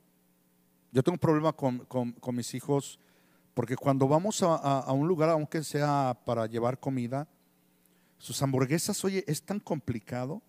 Yo 0.92 1.02
tengo 1.02 1.14
un 1.14 1.18
problema 1.18 1.52
con, 1.54 1.78
con 1.86 2.34
mis 2.34 2.52
hijos 2.54 2.98
porque 3.56 3.74
cuando 3.74 4.06
vamos 4.06 4.42
a, 4.42 4.92
un 4.92 5.08
lugar, 5.08 5.30
aunque 5.30 5.64
sea 5.64 6.14
para 6.26 6.44
llevar 6.44 6.78
comida, 6.78 7.26
sus 8.18 8.42
hamburguesas, 8.42 9.02
oye, 9.02 9.24
es 9.26 9.42
tan 9.42 9.60
complicado. 9.60 10.42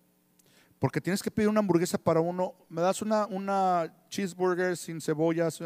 Porque 0.78 1.00
tienes 1.00 1.22
que 1.22 1.30
pedir 1.30 1.48
una 1.48 1.60
hamburguesa 1.60 1.96
para 1.96 2.20
uno. 2.20 2.52
Me 2.68 2.82
das 2.82 3.00
una, 3.00 3.24
una 3.24 3.90
cheeseburger 4.10 4.76
sin 4.76 5.00
cebollas, 5.00 5.58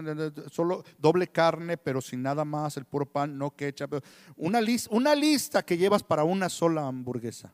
solo 0.52 0.84
doble 1.00 1.26
carne, 1.26 1.76
pero 1.76 2.00
sin 2.00 2.22
nada 2.22 2.44
más, 2.44 2.76
el 2.76 2.84
puro 2.84 3.06
pan, 3.06 3.36
no 3.36 3.50
ketchup. 3.50 4.04
Una, 4.36 4.60
lista, 4.60 4.94
una 4.94 5.16
lista 5.16 5.64
que 5.64 5.76
llevas 5.76 6.04
para 6.04 6.22
una 6.22 6.48
sola 6.48 6.86
hamburguesa. 6.86 7.52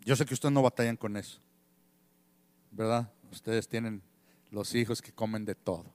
Yo 0.00 0.14
sé 0.14 0.26
que 0.26 0.34
ustedes 0.34 0.52
no 0.52 0.60
batallan 0.60 0.98
con 0.98 1.16
eso, 1.16 1.40
¿verdad? 2.70 3.10
Ustedes 3.32 3.66
tienen 3.66 4.09
los 4.50 4.74
hijos 4.74 5.00
que 5.00 5.12
comen 5.12 5.44
de 5.44 5.54
todo. 5.54 5.86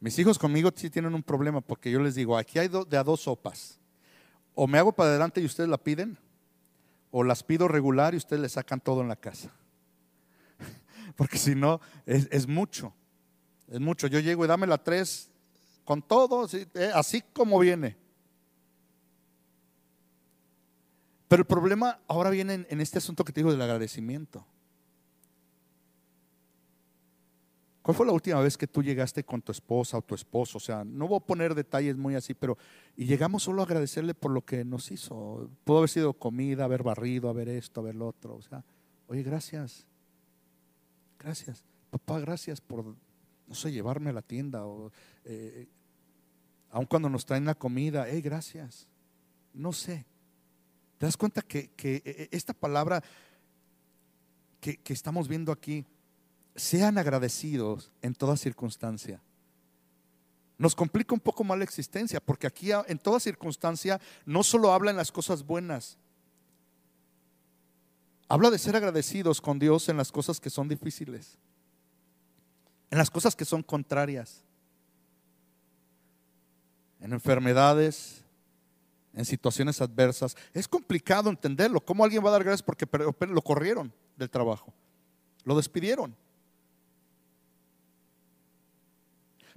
Mis 0.00 0.18
hijos 0.18 0.38
conmigo 0.38 0.70
sí 0.74 0.90
tienen 0.90 1.14
un 1.14 1.22
problema 1.22 1.60
porque 1.60 1.90
yo 1.90 2.00
les 2.00 2.14
digo, 2.14 2.36
aquí 2.36 2.58
hay 2.58 2.68
de 2.68 2.96
a 2.96 3.04
dos 3.04 3.22
sopas. 3.22 3.78
O 4.54 4.66
me 4.66 4.78
hago 4.78 4.92
para 4.92 5.10
adelante 5.10 5.40
y 5.40 5.44
ustedes 5.44 5.68
la 5.68 5.78
piden, 5.78 6.18
o 7.10 7.24
las 7.24 7.42
pido 7.42 7.68
regular 7.68 8.14
y 8.14 8.18
ustedes 8.18 8.42
le 8.42 8.48
sacan 8.48 8.80
todo 8.80 9.00
en 9.00 9.08
la 9.08 9.16
casa. 9.16 9.50
Porque 11.16 11.38
si 11.38 11.54
no, 11.54 11.80
es, 12.04 12.46
mucho. 12.46 12.94
Es 13.68 13.80
mucho. 13.80 14.06
Yo 14.06 14.18
llego 14.20 14.44
y 14.44 14.48
dame 14.48 14.66
la 14.66 14.82
tres 14.82 15.30
con 15.84 16.02
todo, 16.02 16.48
eh, 16.52 16.90
así 16.94 17.22
como 17.32 17.58
viene. 17.58 17.96
Pero 21.28 21.40
el 21.40 21.46
problema 21.46 22.00
ahora 22.06 22.30
viene 22.30 22.66
en 22.68 22.80
este 22.80 22.98
asunto 22.98 23.24
que 23.24 23.32
te 23.32 23.40
digo 23.40 23.50
del 23.50 23.62
agradecimiento. 23.62 24.46
¿Cuál 27.86 27.94
fue 27.94 28.06
la 28.06 28.12
última 28.12 28.40
vez 28.40 28.58
que 28.58 28.66
tú 28.66 28.82
llegaste 28.82 29.22
con 29.22 29.40
tu 29.40 29.52
esposa 29.52 29.96
o 29.96 30.02
tu 30.02 30.16
esposo? 30.16 30.58
O 30.58 30.60
sea, 30.60 30.82
no 30.82 31.06
voy 31.06 31.18
a 31.18 31.24
poner 31.24 31.54
detalles 31.54 31.96
muy 31.96 32.16
así, 32.16 32.34
pero 32.34 32.58
y 32.96 33.04
llegamos 33.04 33.44
solo 33.44 33.62
a 33.62 33.64
agradecerle 33.64 34.12
por 34.12 34.32
lo 34.32 34.44
que 34.44 34.64
nos 34.64 34.90
hizo. 34.90 35.48
Pudo 35.62 35.78
haber 35.78 35.90
sido 35.90 36.12
comida, 36.12 36.64
haber 36.64 36.82
barrido, 36.82 37.28
haber 37.28 37.48
esto, 37.48 37.82
haber 37.82 37.94
lo 37.94 38.08
otro. 38.08 38.34
O 38.34 38.42
sea, 38.42 38.64
oye, 39.06 39.22
gracias. 39.22 39.86
Gracias. 41.20 41.62
Papá, 41.90 42.18
gracias 42.18 42.60
por, 42.60 42.86
no 43.46 43.54
sé, 43.54 43.70
llevarme 43.70 44.10
a 44.10 44.14
la 44.14 44.22
tienda. 44.22 44.66
O, 44.66 44.90
eh, 45.24 45.68
aun 46.70 46.86
cuando 46.86 47.08
nos 47.08 47.24
traen 47.24 47.44
la 47.44 47.54
comida, 47.54 48.06
hey, 48.08 48.20
gracias. 48.20 48.88
No 49.54 49.72
sé. 49.72 50.04
¿Te 50.98 51.06
das 51.06 51.16
cuenta 51.16 51.40
que, 51.40 51.68
que 51.76 52.02
eh, 52.04 52.28
esta 52.32 52.52
palabra 52.52 53.00
que, 54.58 54.76
que 54.78 54.92
estamos 54.92 55.28
viendo 55.28 55.52
aquí, 55.52 55.86
sean 56.56 56.98
agradecidos 56.98 57.92
en 58.02 58.14
toda 58.14 58.36
circunstancia. 58.36 59.20
Nos 60.58 60.74
complica 60.74 61.14
un 61.14 61.20
poco 61.20 61.44
más 61.44 61.58
la 61.58 61.64
existencia, 61.64 62.18
porque 62.18 62.46
aquí 62.46 62.70
en 62.86 62.98
toda 62.98 63.20
circunstancia 63.20 64.00
no 64.24 64.42
solo 64.42 64.72
habla 64.72 64.90
en 64.90 64.96
las 64.96 65.12
cosas 65.12 65.44
buenas, 65.44 65.98
habla 68.28 68.50
de 68.50 68.58
ser 68.58 68.74
agradecidos 68.74 69.40
con 69.40 69.58
Dios 69.58 69.88
en 69.88 69.98
las 69.98 70.10
cosas 70.10 70.40
que 70.40 70.50
son 70.50 70.66
difíciles, 70.66 71.38
en 72.90 72.98
las 72.98 73.10
cosas 73.10 73.36
que 73.36 73.44
son 73.44 73.62
contrarias, 73.62 74.42
en 77.00 77.12
enfermedades, 77.12 78.24
en 79.12 79.26
situaciones 79.26 79.82
adversas. 79.82 80.36
Es 80.54 80.66
complicado 80.66 81.28
entenderlo. 81.28 81.84
¿Cómo 81.84 82.02
alguien 82.02 82.24
va 82.24 82.30
a 82.30 82.32
dar 82.32 82.44
gracias 82.44 82.62
porque 82.62 82.86
lo 83.28 83.42
corrieron 83.42 83.92
del 84.16 84.30
trabajo? 84.30 84.72
Lo 85.44 85.54
despidieron. 85.54 86.16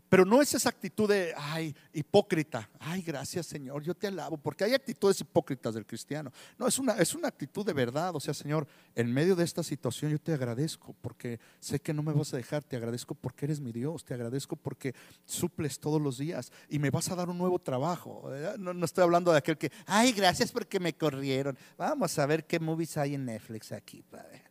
Pero 0.10 0.26
no 0.26 0.42
es 0.42 0.54
esa 0.56 0.70
actitud 0.70 1.08
de, 1.08 1.34
ay, 1.38 1.76
hipócrita. 1.94 2.68
Ay, 2.80 3.04
gracias 3.04 3.46
Señor, 3.46 3.84
yo 3.84 3.94
te 3.94 4.08
alabo. 4.08 4.38
Porque 4.38 4.64
hay 4.64 4.74
actitudes 4.74 5.22
hipócritas 5.22 5.76
del 5.76 5.86
cristiano. 5.86 6.34
No, 6.58 6.68
es 6.68 6.80
una, 6.80 6.94
es 6.94 7.14
una 7.14 7.28
actitud 7.28 7.64
de 7.64 7.74
verdad. 7.74 8.16
O 8.16 8.20
sea, 8.20 8.34
Señor, 8.34 8.68
en 8.96 9.14
medio 9.14 9.36
de 9.36 9.44
esta 9.44 9.62
situación 9.62 10.12
yo 10.12 10.20
te 10.20 10.34
agradezco 10.34 10.96
porque 11.00 11.40
sé 11.60 11.80
que 11.80 11.94
no 11.94 12.02
me 12.02 12.12
vas 12.12 12.34
a 12.34 12.38
dejar. 12.38 12.64
Te 12.64 12.76
agradezco 12.76 13.14
porque 13.14 13.46
eres 13.46 13.60
mi 13.60 13.72
Dios. 13.72 14.04
Te 14.04 14.16
agradezco 14.16 14.56
porque 14.56 14.96
suples 15.26 15.80
todos 15.80 16.02
los 16.02 16.18
días 16.18 16.52
y 16.70 16.80
me 16.80 16.90
vas 16.90 17.10
a 17.12 17.16
dar 17.16 17.30
un 17.30 17.38
nuevo 17.38 17.60
trabajo. 17.60 18.32
No, 18.58 18.84
estoy 18.86 19.04
hablando 19.04 19.32
de 19.32 19.38
aquel 19.38 19.60
que, 19.60 19.72
ay, 19.86 20.12
gracias 20.12 20.52
porque 20.52 20.80
me 20.80 20.94
corrieron. 20.94 21.56
Vamos 21.78 22.18
a 22.18 22.26
ver 22.26 22.48
qué 22.48 22.60
movies 22.60 22.98
hay 22.98 23.14
en 23.14 23.26
Netflix 23.26 23.72
aquí, 23.72 24.02
Padre. 24.02 24.44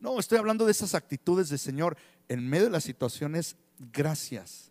No, 0.00 0.20
estoy 0.20 0.36
hablando 0.36 0.66
de 0.66 0.72
esas 0.72 0.94
actitudes 0.94 1.48
de 1.48 1.56
Señor 1.56 1.96
en 2.28 2.46
medio 2.46 2.64
de 2.64 2.70
las 2.70 2.84
situaciones 2.84 3.56
gracias 3.78 4.70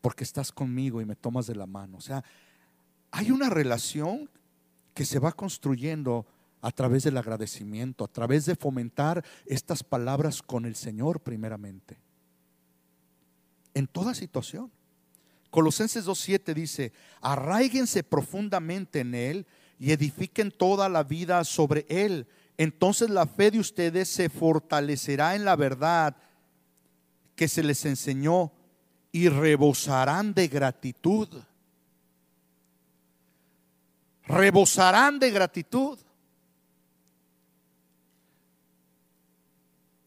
porque 0.00 0.24
estás 0.24 0.52
conmigo 0.52 1.00
y 1.00 1.04
me 1.04 1.16
tomas 1.16 1.46
de 1.46 1.54
la 1.54 1.66
mano. 1.66 1.98
O 1.98 2.00
sea, 2.00 2.24
hay 3.10 3.30
una 3.30 3.50
relación 3.50 4.28
que 4.94 5.04
se 5.04 5.18
va 5.18 5.32
construyendo 5.32 6.26
a 6.62 6.70
través 6.70 7.04
del 7.04 7.16
agradecimiento, 7.16 8.04
a 8.04 8.08
través 8.08 8.46
de 8.46 8.54
fomentar 8.54 9.24
estas 9.46 9.82
palabras 9.82 10.42
con 10.42 10.64
el 10.66 10.76
Señor 10.76 11.20
primeramente. 11.20 11.98
En 13.74 13.86
toda 13.86 14.14
situación. 14.14 14.70
Colosenses 15.50 16.06
2.7 16.06 16.54
dice, 16.54 16.92
arraíguense 17.20 18.04
profundamente 18.04 19.00
en 19.00 19.14
Él 19.14 19.46
y 19.78 19.90
edifiquen 19.90 20.52
toda 20.52 20.88
la 20.88 21.02
vida 21.02 21.42
sobre 21.44 21.86
Él. 21.88 22.26
Entonces 22.56 23.10
la 23.10 23.26
fe 23.26 23.50
de 23.50 23.58
ustedes 23.58 24.08
se 24.08 24.28
fortalecerá 24.28 25.34
en 25.34 25.44
la 25.44 25.56
verdad 25.56 26.16
que 27.40 27.48
se 27.48 27.62
les 27.62 27.86
enseñó 27.86 28.52
y 29.12 29.30
rebosarán 29.30 30.34
de 30.34 30.46
gratitud. 30.46 31.26
Rebosarán 34.24 35.18
de 35.18 35.30
gratitud. 35.30 35.98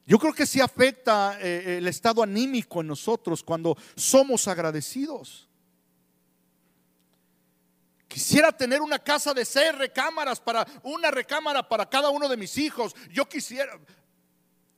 Yo 0.05 0.19
creo 0.19 0.31
que 0.31 0.45
sí 0.45 0.61
afecta 0.61 1.39
eh, 1.41 1.79
el 1.79 1.87
estado 1.87 2.21
anímico 2.21 2.81
en 2.81 2.87
nosotros 2.89 3.41
cuando 3.41 3.75
somos 3.95 4.47
agradecidos. 4.47 5.49
Quisiera 8.07 8.51
tener 8.51 8.79
una 8.79 8.99
casa 8.99 9.33
de 9.33 9.43
seis 9.43 9.75
recámaras 9.75 10.39
para 10.39 10.67
una 10.83 11.09
recámara 11.09 11.67
para 11.67 11.89
cada 11.89 12.11
uno 12.11 12.29
de 12.29 12.37
mis 12.37 12.59
hijos. 12.59 12.95
Yo 13.09 13.27
quisiera. 13.27 13.79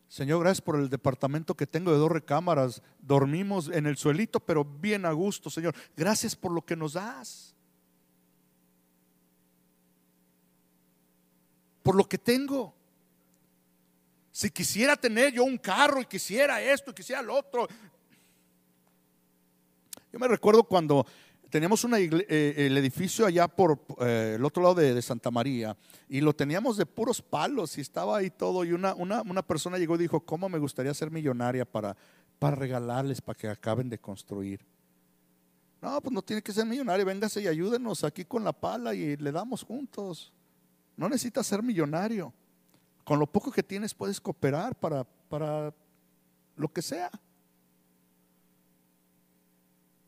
Señor, 0.08 0.42
gracias 0.42 0.62
por 0.62 0.78
el 0.78 0.90
departamento 0.90 1.56
que 1.56 1.68
tengo 1.68 1.92
de 1.92 1.98
dos 1.98 2.12
recámaras. 2.12 2.82
Dormimos 3.00 3.70
en 3.70 3.86
el 3.86 3.98
suelito, 3.98 4.40
pero 4.40 4.64
bien 4.64 5.06
a 5.06 5.12
gusto, 5.12 5.50
Señor. 5.50 5.76
Gracias 5.96 6.36
por 6.36 6.52
lo 6.52 6.62
que 6.62 6.76
nos 6.76 6.94
das. 6.94 7.56
Por 11.84 11.96
lo 11.96 12.08
que 12.08 12.18
tengo. 12.18 12.74
Si 14.32 14.50
quisiera 14.50 14.96
tener 14.96 15.34
yo 15.34 15.44
un 15.44 15.58
carro 15.58 16.02
y 16.02 16.06
quisiera 16.06 16.62
esto 16.62 16.92
y 16.92 16.94
quisiera 16.94 17.22
lo 17.22 17.36
otro. 17.36 17.68
Yo 20.12 20.20
me 20.20 20.28
recuerdo 20.28 20.64
cuando 20.64 21.06
teníamos 21.50 21.84
una 21.84 22.00
eh, 22.00 22.54
el 22.58 22.78
edificio 22.78 23.26
allá 23.26 23.48
por 23.48 23.80
eh, 24.02 24.34
el 24.36 24.46
otro 24.46 24.64
lado 24.64 24.76
de, 24.76 25.02
Santa 25.02 25.32
María 25.32 25.76
y 26.10 26.22
lo 26.22 26.34
teníamos 26.34 26.78
de 26.78 26.86
puros 26.86 27.22
palos 27.22 27.78
y 27.78 27.82
estaba 27.82 28.18
ahí 28.18 28.30
todo 28.30 28.64
y 28.64 28.72
una, 28.72 28.94
una, 28.96 29.22
una, 29.22 29.42
persona 29.42 29.78
llegó 29.78 29.96
y 29.96 30.00
dijo, 30.00 30.20
¿cómo 30.20 30.50
me 30.50 30.60
gustaría 30.60 30.94
ser 30.94 31.12
millonaria 31.12 31.66
para, 31.66 31.96
para 32.40 32.56
regalarles, 32.56 33.22
para 33.22 33.38
que 33.38 33.48
acaben 33.48 33.90
de 33.90 33.98
construir? 33.98 34.66
No, 35.82 36.02
pues 36.02 36.14
no 36.14 36.22
tiene 36.22 36.42
que 36.42 36.52
ser 36.52 36.66
millonario, 36.66 37.06
véngase 37.06 37.42
y 37.42 37.48
ayúdenos 37.48 38.04
aquí 38.04 38.26
con 38.26 38.44
la 38.44 38.54
pala 38.54 38.94
y 38.96 39.18
le 39.18 39.32
damos 39.32 39.64
juntos. 39.64 40.34
No 40.98 41.08
necesitas 41.10 41.46
ser 41.46 41.62
millonario. 41.62 42.34
Con 43.04 43.20
lo 43.20 43.28
poco 43.28 43.52
que 43.52 43.62
tienes 43.62 43.94
puedes 43.94 44.20
cooperar 44.20 44.76
para, 44.76 45.04
para 45.04 45.72
lo 46.56 46.68
que 46.70 46.82
sea. 46.82 47.12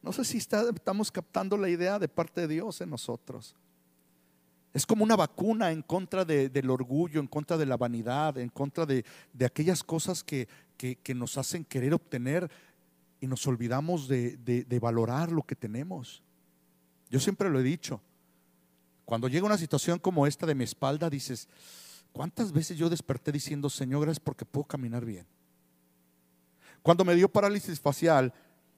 No 0.08 0.14
sé 0.14 0.24
si 0.24 0.38
estamos 0.38 1.12
captando 1.12 1.58
la 1.58 1.68
idea 1.68 2.00
de 2.00 2.08
parte 2.08 2.40
de 2.40 2.48
Dios 2.48 2.80
en 2.80 2.90
nosotros. 2.90 3.58
Es 4.74 4.86
como 4.86 5.04
una 5.04 5.18
vacuna 5.18 5.70
en 5.74 5.82
contra 5.82 6.24
del 6.24 6.70
orgullo, 6.70 7.20
en 7.20 7.28
contra 7.28 7.58
de 7.58 7.66
la 7.66 7.76
vanidad, 7.76 8.38
en 8.38 8.48
contra 8.48 8.86
de, 8.86 9.04
aquellas 9.46 9.84
cosas 9.84 10.24
que, 10.24 10.48
nos 11.14 11.38
hacen 11.38 11.66
querer 11.66 11.94
obtener 11.94 12.50
y 13.20 13.28
nos 13.28 13.46
olvidamos 13.48 14.08
de, 14.08 14.38
de 14.38 14.80
valorar 14.80 15.30
lo 15.30 15.44
que 15.44 15.58
tenemos. 15.58 16.24
Yo 17.10 17.20
siempre 17.20 17.50
lo 17.50 17.60
he 17.60 17.64
dicho. 17.64 18.00
Cuando 19.04 19.28
llega 19.28 19.46
una 19.46 19.58
situación 19.58 20.00
como 20.00 20.26
esta 20.26 20.46
de 20.46 20.56
mi 20.56 20.64
espalda, 20.64 21.10
dices, 21.10 21.50
¿cuántas 22.14 22.54
veces 22.54 22.78
yo 22.78 22.90
desperté 22.90 23.34
diciendo, 23.34 23.70
Señor, 23.70 24.04
gracias 24.04 24.22
porque 24.22 24.46
puedo 24.46 24.64
caminar 24.64 25.04
bien? 25.04 25.28
Cuando 26.82 27.04
me 27.04 27.14
dio 27.14 27.28
parálisis 27.28 27.82
facial, 27.82 28.34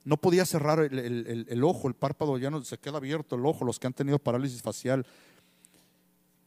no 0.09 0.17
podía 0.17 0.43
cerrar 0.43 0.79
el, 0.79 1.63
ojo, 1.63 1.87
el 1.87 1.93
párpado 1.93 2.39
ya 2.39 2.49
no 2.49 2.63
se 2.63 2.79
queda 2.79 2.97
abierto 2.97 3.35
el 3.35 3.45
ojo, 3.45 3.63
los 3.63 3.77
que 3.77 3.85
han 3.85 3.93
tenido 3.93 4.17
parálisis 4.17 4.59
facial. 4.59 5.05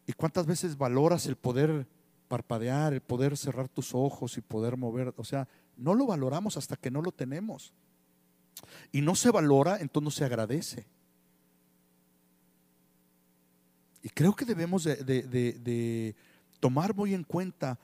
¿Y 0.05 0.13
cuántas 0.15 0.47
veces 0.47 0.77
valoras 0.77 1.27
el 1.27 1.37
poder 1.37 1.87
parpadear, 2.27 2.93
el 2.93 3.01
poder 3.01 3.37
cerrar 3.37 3.69
tus 3.69 3.95
ojos 3.95 4.37
y 4.37 4.41
poder 4.41 4.77
mover? 4.77 5.15
O 5.17 5.23
sea, 5.23 5.47
no 5.77 5.95
lo 5.95 6.07
valoramos 6.07 6.57
hasta 6.57 6.75
que 6.75 6.91
no 6.91 7.03
lo 7.03 7.13
tenemos. 7.13 7.73
Y 8.91 9.01
no 9.01 9.15
se 9.15 9.31
valora, 9.31 9.79
entonces 9.79 10.05
no 10.05 10.11
se 10.11 10.25
agradece. 10.25 10.85
Y 14.03 14.09
creo 14.09 14.35
que 14.35 14.45
debemos 14.45 14.83
de 14.83 16.17
tomar 16.59 16.97
muy 16.97 17.15
en 17.15 17.23
cuenta 17.23 17.79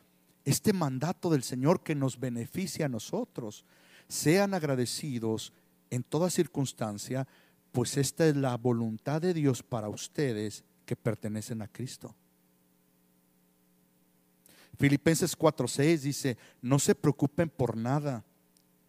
este 0.45 0.73
mandato 0.73 1.31
del 1.31 1.45
Señor 1.45 1.85
que 1.85 1.95
nos 1.95 2.19
beneficia 2.19 2.87
a 2.87 2.89
nosotros 2.89 3.65
sean 4.09 4.55
agradecidos 4.55 5.53
en 5.91 6.03
toda 6.03 6.31
circunstancia, 6.31 7.27
pues 7.73 7.97
esta 7.97 8.27
es 8.27 8.37
la 8.37 8.57
voluntad 8.57 9.21
de 9.21 9.35
Dios 9.35 9.63
para 9.63 9.89
ustedes 9.89 10.65
que 10.85 10.97
pertenecen 10.97 11.63
a 11.63 11.69
Cristo. 11.69 12.15
Filipenses 14.79 15.37
4:6 15.37 15.99
dice, 15.99 16.39
no 16.63 16.79
se 16.79 16.95
preocupen 16.95 17.49
por 17.49 17.77
nada, 17.77 18.25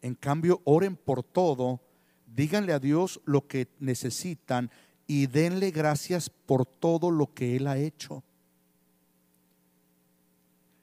en 0.01 0.15
cambio 0.15 0.61
oren 0.63 0.95
por 0.95 1.23
todo, 1.23 1.81
díganle 2.27 2.73
a 2.73 2.79
Dios 2.79 3.19
lo 3.25 3.47
que 3.47 3.67
necesitan 3.79 4.69
y 5.07 5.25
denle 5.27 5.71
gracias 5.71 6.29
por 6.29 6.65
todo 6.65 7.09
lo 7.09 7.33
que 7.33 7.55
Él 7.55 7.67
ha 7.67 7.77
hecho. 7.77 8.23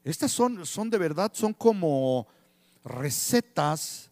Estas 0.02 0.32
son, 0.32 0.66
son 0.66 0.90
de 0.90 0.98
verdad, 0.98 1.32
son 1.34 1.52
como 1.52 2.26
recetas 2.84 4.10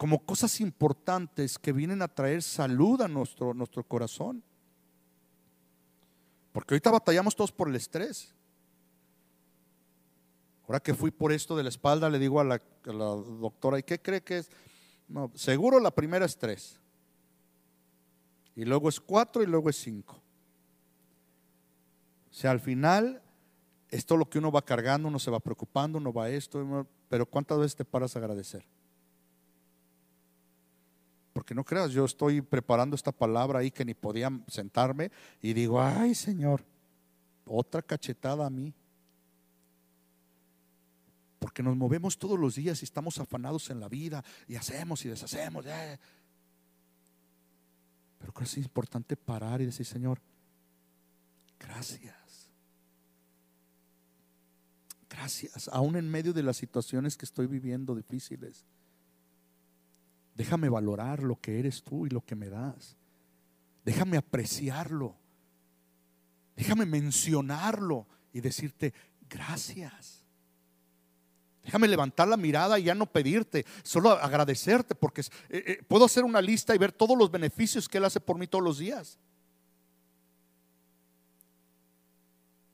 como 0.00 0.24
cosas 0.24 0.62
importantes 0.62 1.58
que 1.58 1.74
vienen 1.74 2.00
a 2.00 2.08
traer 2.08 2.42
salud 2.42 3.02
a 3.02 3.06
nuestro, 3.06 3.52
nuestro 3.52 3.84
corazón. 3.84 4.42
Porque 6.52 6.72
ahorita 6.72 6.90
batallamos 6.90 7.36
todos 7.36 7.52
por 7.52 7.68
el 7.68 7.76
estrés. 7.76 8.34
Ahora 10.66 10.80
que 10.80 10.94
fui 10.94 11.10
por 11.10 11.32
esto 11.32 11.54
de 11.54 11.64
la 11.64 11.68
espalda, 11.68 12.08
le 12.08 12.18
digo 12.18 12.40
a 12.40 12.44
la, 12.44 12.62
doctora, 12.82 13.78
¿y 13.78 13.82
qué 13.82 14.00
cree 14.00 14.22
que 14.22 14.38
es? 14.38 14.50
Seguro 15.34 15.78
la 15.78 15.90
primera 15.90 16.24
es 16.24 16.38
tres. 16.38 16.80
Y 18.56 18.64
luego 18.64 18.88
es 18.88 18.98
cuatro 18.98 19.42
y 19.42 19.46
luego 19.46 19.68
es 19.68 19.76
cinco. 19.76 20.14
O 22.30 22.32
sea, 22.32 22.52
al 22.52 22.60
final, 22.60 23.20
esto 23.90 24.14
es 24.14 24.18
lo 24.18 24.30
que 24.30 24.38
uno 24.38 24.50
va 24.50 24.64
cargando, 24.64 25.08
uno 25.08 25.18
se 25.18 25.30
va 25.30 25.40
preocupando, 25.40 25.98
uno 25.98 26.10
va 26.10 26.24
a 26.24 26.30
esto, 26.30 26.86
pero 27.10 27.26
¿cuántas 27.26 27.58
veces 27.58 27.76
te 27.76 27.84
paras 27.84 28.16
a 28.16 28.18
agradecer? 28.18 28.64
No 31.54 31.64
creas, 31.64 31.90
yo 31.90 32.04
estoy 32.04 32.40
preparando 32.42 32.94
esta 32.94 33.12
palabra 33.12 33.58
ahí 33.58 33.70
que 33.70 33.84
ni 33.84 33.94
podía 33.94 34.30
sentarme 34.46 35.10
y 35.42 35.52
digo, 35.52 35.80
ay 35.82 36.14
Señor, 36.14 36.64
otra 37.44 37.82
cachetada 37.82 38.46
a 38.46 38.50
mí. 38.50 38.72
Porque 41.38 41.62
nos 41.62 41.76
movemos 41.76 42.18
todos 42.18 42.38
los 42.38 42.54
días 42.54 42.82
y 42.82 42.84
estamos 42.84 43.18
afanados 43.18 43.70
en 43.70 43.80
la 43.80 43.88
vida 43.88 44.22
y 44.46 44.56
hacemos 44.56 45.04
y 45.04 45.08
deshacemos. 45.08 45.64
Pero 45.64 45.98
creo 48.18 48.32
que 48.34 48.44
es 48.44 48.56
importante 48.58 49.16
parar 49.16 49.60
y 49.60 49.66
decir, 49.66 49.86
Señor, 49.86 50.20
gracias. 51.58 52.50
Gracias, 55.08 55.68
aún 55.72 55.96
en 55.96 56.08
medio 56.08 56.32
de 56.32 56.42
las 56.42 56.56
situaciones 56.56 57.16
que 57.16 57.24
estoy 57.24 57.46
viviendo 57.46 57.94
difíciles. 57.94 58.64
Déjame 60.40 60.70
valorar 60.70 61.22
lo 61.22 61.38
que 61.38 61.58
eres 61.58 61.82
tú 61.82 62.06
y 62.06 62.08
lo 62.08 62.24
que 62.24 62.34
me 62.34 62.48
das. 62.48 62.96
Déjame 63.84 64.16
apreciarlo. 64.16 65.14
Déjame 66.56 66.86
mencionarlo 66.86 68.06
y 68.32 68.40
decirte 68.40 68.94
gracias. 69.28 70.24
Déjame 71.62 71.88
levantar 71.88 72.26
la 72.26 72.38
mirada 72.38 72.78
y 72.78 72.84
ya 72.84 72.94
no 72.94 73.04
pedirte, 73.04 73.66
solo 73.82 74.12
agradecerte, 74.12 74.94
porque 74.94 75.20
eh, 75.20 75.26
eh, 75.50 75.82
puedo 75.86 76.06
hacer 76.06 76.24
una 76.24 76.40
lista 76.40 76.74
y 76.74 76.78
ver 76.78 76.92
todos 76.92 77.18
los 77.18 77.30
beneficios 77.30 77.86
que 77.86 77.98
Él 77.98 78.06
hace 78.06 78.18
por 78.18 78.38
mí 78.38 78.46
todos 78.46 78.64
los 78.64 78.78
días. 78.78 79.18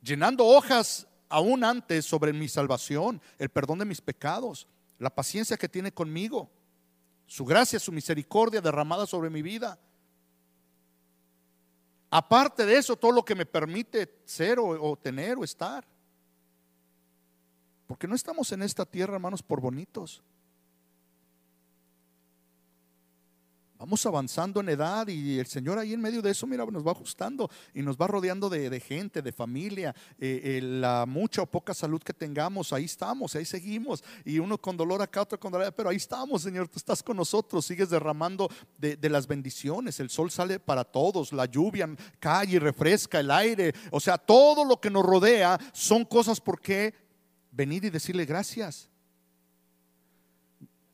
Llenando 0.03 0.47
hojas 0.47 1.09
aún 1.29 1.65
antes 1.65 2.05
sobre 2.05 2.33
mi 2.33 2.47
salvación, 2.47 3.21
el 3.39 3.49
perdón 3.49 3.81
de 3.81 3.87
mis 3.87 4.01
pecados, 4.01 4.69
la 5.01 5.11
paciencia 5.13 5.57
que 5.57 5.69
tiene 5.69 5.91
conmigo, 5.91 6.49
su 7.27 7.45
gracia, 7.45 7.79
su 7.79 7.93
misericordia 7.93 8.61
derramada 8.61 9.07
sobre 9.07 9.31
mi 9.31 9.43
vida. 9.43 9.79
Aparte 12.11 12.65
de 12.65 12.79
eso, 12.79 12.97
todo 12.97 13.13
lo 13.13 13.25
que 13.25 13.35
me 13.35 13.47
permite 13.47 14.21
ser 14.25 14.59
o, 14.61 14.97
tener 14.97 15.37
o 15.37 15.45
estar. 15.45 15.85
Porque 17.87 18.07
no 18.07 18.15
estamos 18.15 18.53
en 18.53 18.63
esta 18.63 18.85
tierra, 18.87 19.15
hermanos, 19.15 19.43
por 19.43 19.61
bonitos. 19.61 20.23
Vamos 23.79 24.07
avanzando 24.07 24.61
en 24.61 24.71
edad 24.71 25.07
y 25.09 25.39
el 25.39 25.47
Señor 25.47 25.79
ahí 25.79 25.93
en 25.93 26.01
medio 26.01 26.23
de 26.23 26.31
eso, 26.31 26.47
mira, 26.47 26.65
nos 26.65 26.87
va 26.87 26.93
ajustando 26.93 27.51
y 27.75 27.83
nos 27.83 27.99
va 27.99 28.07
rodeando 28.07 28.49
de, 28.49 28.81
gente, 28.81 29.21
de 29.21 29.33
familia, 29.33 29.95
eh, 30.19 30.41
eh, 30.45 30.61
la 30.63 31.05
mucha 31.07 31.43
o 31.43 31.47
poca 31.47 31.75
salud 31.75 32.03
que 32.03 32.15
tengamos, 32.15 32.73
ahí 32.73 32.85
estamos, 32.85 33.37
ahí 33.37 33.45
seguimos. 33.45 34.03
Y 34.25 34.39
uno 34.39 34.57
con 34.57 34.79
dolor 34.79 35.03
acá, 35.03 35.23
otro 35.23 35.39
con 35.39 35.53
dolor, 35.53 35.75
pero 35.75 35.91
ahí 35.91 35.97
estamos, 35.97 36.43
Señor, 36.43 36.69
tú 36.69 36.79
estás 36.79 37.03
con 37.03 37.19
nosotros, 37.19 37.67
sigues 37.67 37.91
derramando 37.91 38.51
de, 38.79 38.97
de 38.97 39.11
las 39.11 39.27
bendiciones. 39.27 40.01
El 40.01 40.09
sol 40.09 40.31
sale 40.31 40.59
para 40.59 40.83
todos, 40.83 41.33
la 41.35 41.45
lluvia 41.45 41.87
cae 42.19 42.53
y 42.53 42.59
refresca 42.59 43.21
el 43.21 43.31
aire. 43.31 43.75
O 43.91 44.01
sea, 44.01 44.17
todo 44.17 44.65
lo 44.65 44.81
que 44.81 44.89
nos 44.89 45.05
rodea 45.05 45.59
son 45.75 46.07
cosas 46.07 46.41
por 46.41 46.63
qué 46.63 46.95
venir 47.51 47.85
y 47.85 47.91
decirle 47.91 48.25
gracias. 48.25 48.89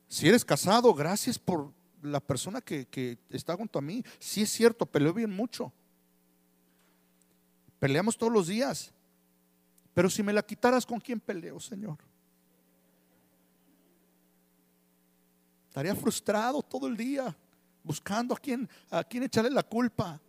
Si 0.09 0.29
eres 0.29 0.45
casado, 0.45 0.93
gracias 0.93 1.39
por 1.39 1.73
la 2.03 2.21
persona 2.21 2.61
que, 2.61 3.19
está 3.31 3.57
junto 3.57 3.79
a 3.79 3.83
mí. 3.83 4.05
Sí 4.19 4.43
es 4.43 4.51
cierto, 4.51 4.85
peleo 4.85 5.15
bien 5.15 5.31
mucho. 5.31 5.73
Peleamos 7.79 8.17
todos 8.17 8.33
los 8.33 8.47
días. 8.47 8.93
Pero 9.95 10.11
si 10.11 10.23
me 10.23 10.33
la 10.33 10.43
quitaras, 10.43 10.87
¿con 10.87 11.01
quién 11.01 11.21
peleo, 11.21 11.61
Señor? 11.61 11.99
Estaría 15.69 15.95
frustrado 15.95 16.63
todo 16.63 16.87
el 16.87 16.97
día, 16.97 17.35
buscando 17.83 18.35
a 18.35 18.39
quién, 18.39 18.69
a 18.91 19.03
quién 19.05 19.23
echarle 19.23 19.51
la 19.51 19.63
culpa. 19.63 20.21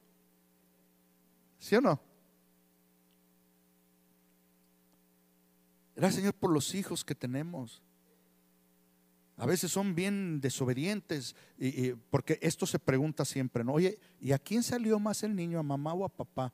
¿Sí 1.59 1.75
o 1.75 1.81
no? 1.81 1.99
Gracias 5.95 6.15
Señor 6.15 6.33
por 6.33 6.51
los 6.51 6.73
hijos 6.73 7.05
que 7.05 7.15
tenemos. 7.15 7.81
A 9.37 9.45
veces 9.45 9.71
son 9.71 9.95
bien 9.95 10.41
desobedientes, 10.41 11.35
y, 11.57 11.93
porque 12.11 12.37
esto 12.41 12.65
se 12.65 12.77
pregunta 12.77 13.25
siempre, 13.25 13.63
¿no? 13.63 13.73
Oye, 13.73 13.97
¿y 14.21 14.31
a 14.31 14.39
quién 14.39 14.61
salió 14.61 14.99
más 14.99 15.23
el 15.23 15.35
niño, 15.35 15.59
a 15.59 15.63
mamá 15.63 15.93
o 15.93 16.05
a 16.05 16.09
papá? 16.09 16.53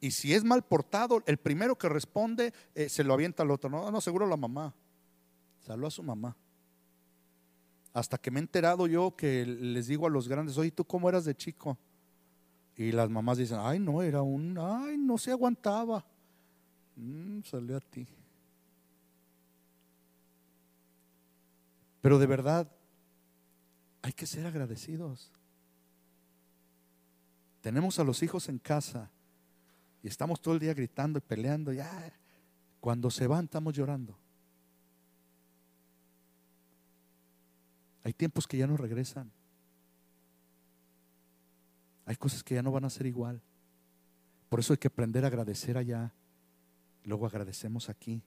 Y 0.00 0.10
si 0.12 0.32
es 0.34 0.42
mal 0.42 0.62
portado, 0.62 1.22
el 1.26 1.36
primero 1.36 1.76
que 1.76 1.88
responde 1.88 2.52
eh, 2.74 2.88
se 2.88 3.04
lo 3.04 3.12
avienta 3.12 3.42
al 3.42 3.50
otro. 3.50 3.68
No, 3.68 3.90
no, 3.90 4.00
seguro 4.00 4.26
la 4.26 4.36
mamá. 4.36 4.74
Saludó 5.60 5.88
a 5.88 5.90
su 5.90 6.02
mamá. 6.02 6.36
Hasta 7.92 8.16
que 8.16 8.30
me 8.30 8.40
he 8.40 8.42
enterado 8.42 8.86
yo 8.86 9.14
que 9.14 9.44
les 9.44 9.86
digo 9.88 10.06
a 10.06 10.10
los 10.10 10.26
grandes, 10.26 10.56
oye, 10.56 10.70
¿tú 10.70 10.84
cómo 10.84 11.08
eras 11.08 11.24
de 11.26 11.34
chico? 11.34 11.76
Y 12.76 12.92
las 12.92 13.10
mamás 13.10 13.36
dicen, 13.36 13.58
ay, 13.60 13.78
no, 13.78 14.02
era 14.02 14.22
un, 14.22 14.56
ay, 14.58 14.96
no 14.96 15.18
se 15.18 15.32
aguantaba. 15.32 16.04
Mm, 16.96 17.42
salió 17.42 17.76
a 17.76 17.80
ti. 17.80 18.06
Pero 22.00 22.18
de 22.18 22.26
verdad, 22.26 22.70
hay 24.02 24.12
que 24.12 24.26
ser 24.26 24.46
agradecidos. 24.46 25.30
Tenemos 27.60 27.98
a 27.98 28.04
los 28.04 28.22
hijos 28.22 28.48
en 28.48 28.58
casa 28.58 29.10
y 30.02 30.08
estamos 30.08 30.40
todo 30.40 30.54
el 30.54 30.60
día 30.60 30.72
gritando 30.72 31.18
y 31.18 31.22
peleando. 31.22 31.72
Ya, 31.72 32.12
cuando 32.80 33.10
se 33.10 33.26
van, 33.26 33.44
estamos 33.44 33.74
llorando. 33.74 34.18
Hay 38.02 38.14
tiempos 38.14 38.46
que 38.46 38.56
ya 38.56 38.66
no 38.66 38.78
regresan. 38.78 39.30
Hay 42.06 42.16
cosas 42.16 42.42
que 42.42 42.54
ya 42.54 42.62
no 42.62 42.72
van 42.72 42.86
a 42.86 42.90
ser 42.90 43.06
igual. 43.06 43.42
Por 44.48 44.58
eso 44.58 44.72
hay 44.72 44.78
que 44.78 44.88
aprender 44.88 45.24
a 45.24 45.28
agradecer 45.28 45.76
allá. 45.76 46.14
Luego 47.04 47.26
agradecemos 47.26 47.90
aquí 47.90 48.22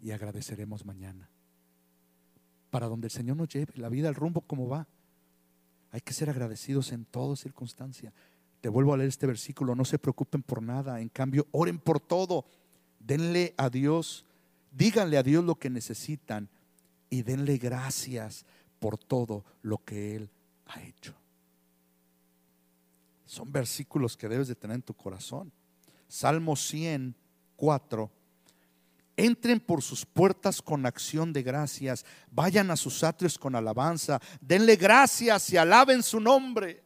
y 0.00 0.12
agradeceremos 0.12 0.84
mañana 0.84 1.28
para 2.70 2.86
donde 2.86 3.06
el 3.06 3.10
Señor 3.10 3.36
nos 3.36 3.48
lleve, 3.48 3.72
la 3.76 3.88
vida, 3.88 4.08
el 4.08 4.14
rumbo 4.14 4.40
como 4.42 4.68
va. 4.68 4.86
Hay 5.90 6.00
que 6.00 6.12
ser 6.12 6.28
agradecidos 6.28 6.92
en 6.92 7.04
toda 7.04 7.36
circunstancia. 7.36 8.12
Te 8.60 8.68
vuelvo 8.68 8.92
a 8.92 8.96
leer 8.96 9.08
este 9.08 9.26
versículo, 9.26 9.74
no 9.74 9.84
se 9.84 9.98
preocupen 9.98 10.42
por 10.42 10.62
nada, 10.62 11.00
en 11.00 11.08
cambio, 11.08 11.46
oren 11.52 11.78
por 11.78 12.00
todo. 12.00 12.44
Denle 12.98 13.54
a 13.56 13.70
Dios, 13.70 14.26
díganle 14.72 15.16
a 15.16 15.22
Dios 15.22 15.44
lo 15.44 15.54
que 15.54 15.70
necesitan 15.70 16.48
y 17.08 17.22
denle 17.22 17.56
gracias 17.58 18.44
por 18.78 18.98
todo 18.98 19.44
lo 19.62 19.78
que 19.78 20.16
Él 20.16 20.30
ha 20.66 20.82
hecho. 20.82 21.14
Son 23.24 23.50
versículos 23.52 24.16
que 24.16 24.28
debes 24.28 24.48
de 24.48 24.54
tener 24.54 24.76
en 24.76 24.82
tu 24.82 24.94
corazón. 24.94 25.52
Salmo 26.08 26.56
104 26.56 28.10
Entren 29.18 29.58
por 29.58 29.82
sus 29.82 30.06
puertas 30.06 30.62
con 30.62 30.86
acción 30.86 31.32
de 31.32 31.42
gracias. 31.42 32.06
Vayan 32.30 32.70
a 32.70 32.76
sus 32.76 33.02
atrios 33.02 33.36
con 33.36 33.56
alabanza. 33.56 34.20
Denle 34.40 34.76
gracias 34.76 35.52
y 35.52 35.56
alaben 35.56 36.04
su 36.04 36.20
nombre. 36.20 36.84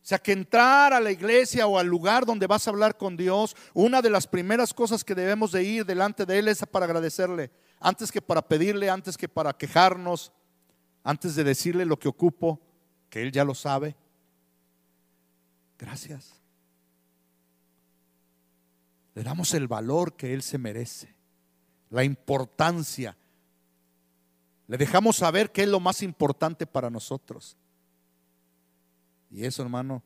O 0.00 0.06
sea, 0.06 0.20
que 0.20 0.30
entrar 0.30 0.92
a 0.92 1.00
la 1.00 1.10
iglesia 1.10 1.66
o 1.66 1.80
al 1.80 1.88
lugar 1.88 2.24
donde 2.24 2.46
vas 2.46 2.64
a 2.64 2.70
hablar 2.70 2.96
con 2.96 3.16
Dios, 3.16 3.56
una 3.74 4.00
de 4.00 4.10
las 4.10 4.28
primeras 4.28 4.72
cosas 4.72 5.02
que 5.02 5.16
debemos 5.16 5.50
de 5.50 5.64
ir 5.64 5.84
delante 5.84 6.24
de 6.24 6.38
Él 6.38 6.46
es 6.46 6.64
para 6.70 6.86
agradecerle. 6.86 7.50
Antes 7.80 8.12
que 8.12 8.22
para 8.22 8.42
pedirle, 8.42 8.88
antes 8.88 9.18
que 9.18 9.28
para 9.28 9.52
quejarnos, 9.52 10.30
antes 11.02 11.34
de 11.34 11.42
decirle 11.42 11.84
lo 11.84 11.98
que 11.98 12.06
ocupo, 12.06 12.60
que 13.08 13.20
Él 13.20 13.32
ya 13.32 13.42
lo 13.42 13.56
sabe. 13.56 13.96
Gracias. 15.76 16.39
Le 19.20 19.24
damos 19.24 19.52
el 19.52 19.68
valor 19.68 20.16
que 20.16 20.32
Él 20.32 20.40
se 20.40 20.56
merece, 20.56 21.14
la 21.90 22.04
importancia. 22.04 23.18
Le 24.66 24.78
dejamos 24.78 25.16
saber 25.16 25.52
que 25.52 25.64
es 25.64 25.68
lo 25.68 25.78
más 25.78 26.02
importante 26.02 26.66
para 26.66 26.88
nosotros. 26.88 27.54
Y 29.30 29.44
eso, 29.44 29.62
hermano, 29.62 30.02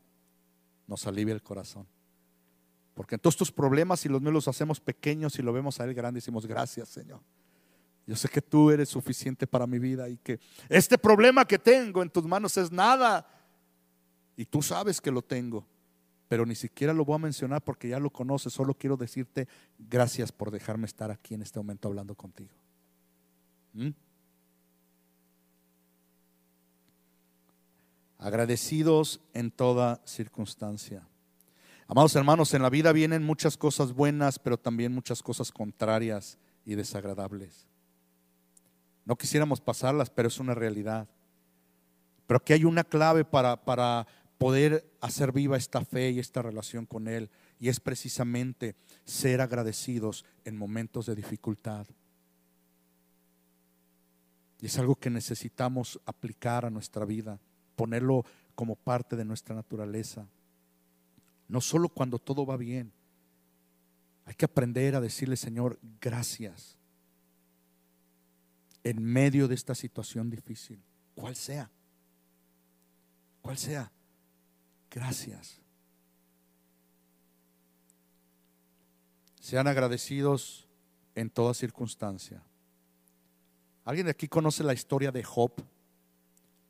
nos 0.88 1.06
alivia 1.06 1.32
el 1.32 1.44
corazón. 1.44 1.86
Porque 2.92 3.14
en 3.14 3.20
todos 3.20 3.36
tus 3.36 3.52
problemas, 3.52 4.00
si 4.00 4.08
los 4.08 4.20
míos 4.20 4.34
los 4.34 4.48
hacemos 4.48 4.80
pequeños 4.80 5.38
y 5.38 5.42
lo 5.42 5.52
vemos 5.52 5.78
a 5.78 5.84
Él 5.84 5.94
grande, 5.94 6.18
decimos, 6.18 6.44
gracias, 6.44 6.88
Señor. 6.88 7.20
Yo 8.08 8.16
sé 8.16 8.28
que 8.28 8.42
tú 8.42 8.72
eres 8.72 8.88
suficiente 8.88 9.46
para 9.46 9.68
mi 9.68 9.78
vida 9.78 10.08
y 10.08 10.16
que 10.16 10.40
este 10.68 10.98
problema 10.98 11.44
que 11.44 11.60
tengo 11.60 12.02
en 12.02 12.10
tus 12.10 12.24
manos 12.24 12.56
es 12.56 12.72
nada. 12.72 13.24
Y 14.36 14.44
tú 14.44 14.60
sabes 14.60 15.00
que 15.00 15.12
lo 15.12 15.22
tengo 15.22 15.64
pero 16.34 16.46
ni 16.46 16.56
siquiera 16.56 16.92
lo 16.92 17.04
voy 17.04 17.14
a 17.14 17.18
mencionar 17.18 17.62
porque 17.62 17.90
ya 17.90 18.00
lo 18.00 18.10
conoces, 18.10 18.52
solo 18.52 18.74
quiero 18.74 18.96
decirte 18.96 19.46
gracias 19.78 20.32
por 20.32 20.50
dejarme 20.50 20.84
estar 20.84 21.12
aquí 21.12 21.34
en 21.34 21.42
este 21.42 21.60
momento 21.60 21.86
hablando 21.86 22.16
contigo. 22.16 22.50
¿Mm? 23.72 23.90
Agradecidos 28.18 29.20
en 29.32 29.52
toda 29.52 30.00
circunstancia. 30.04 31.06
Amados 31.86 32.16
hermanos, 32.16 32.52
en 32.52 32.62
la 32.62 32.68
vida 32.68 32.90
vienen 32.90 33.22
muchas 33.22 33.56
cosas 33.56 33.92
buenas, 33.92 34.40
pero 34.40 34.58
también 34.58 34.92
muchas 34.92 35.22
cosas 35.22 35.52
contrarias 35.52 36.36
y 36.64 36.74
desagradables. 36.74 37.68
No 39.04 39.14
quisiéramos 39.14 39.60
pasarlas, 39.60 40.10
pero 40.10 40.26
es 40.26 40.40
una 40.40 40.56
realidad. 40.56 41.06
Pero 42.26 42.38
aquí 42.38 42.54
hay 42.54 42.64
una 42.64 42.82
clave 42.82 43.24
para, 43.24 43.54
para 43.64 44.08
poder 44.38 44.92
hacer 45.00 45.32
viva 45.32 45.56
esta 45.56 45.84
fe 45.84 46.10
y 46.10 46.18
esta 46.18 46.42
relación 46.42 46.86
con 46.86 47.08
Él. 47.08 47.30
Y 47.58 47.68
es 47.68 47.80
precisamente 47.80 48.76
ser 49.04 49.40
agradecidos 49.40 50.24
en 50.44 50.56
momentos 50.56 51.06
de 51.06 51.14
dificultad. 51.14 51.86
Y 54.60 54.66
es 54.66 54.78
algo 54.78 54.96
que 54.96 55.10
necesitamos 55.10 56.00
aplicar 56.06 56.64
a 56.64 56.70
nuestra 56.70 57.04
vida, 57.04 57.40
ponerlo 57.76 58.24
como 58.54 58.76
parte 58.76 59.16
de 59.16 59.24
nuestra 59.24 59.54
naturaleza. 59.54 60.26
No 61.48 61.60
solo 61.60 61.88
cuando 61.88 62.18
todo 62.18 62.46
va 62.46 62.56
bien. 62.56 62.92
Hay 64.26 64.34
que 64.34 64.46
aprender 64.46 64.94
a 64.94 65.00
decirle, 65.00 65.36
Señor, 65.36 65.78
gracias. 66.00 66.78
En 68.82 69.02
medio 69.02 69.48
de 69.48 69.54
esta 69.54 69.74
situación 69.74 70.30
difícil, 70.30 70.82
cual 71.14 71.36
sea. 71.36 71.70
Cual 73.42 73.58
sea 73.58 73.93
gracias. 74.94 75.60
Sean 79.40 79.66
agradecidos 79.66 80.68
en 81.16 81.30
toda 81.30 81.52
circunstancia. 81.52 82.40
¿Alguien 83.84 84.06
de 84.06 84.12
aquí 84.12 84.28
conoce 84.28 84.62
la 84.62 84.72
historia 84.72 85.10
de 85.10 85.24
Job? 85.24 85.52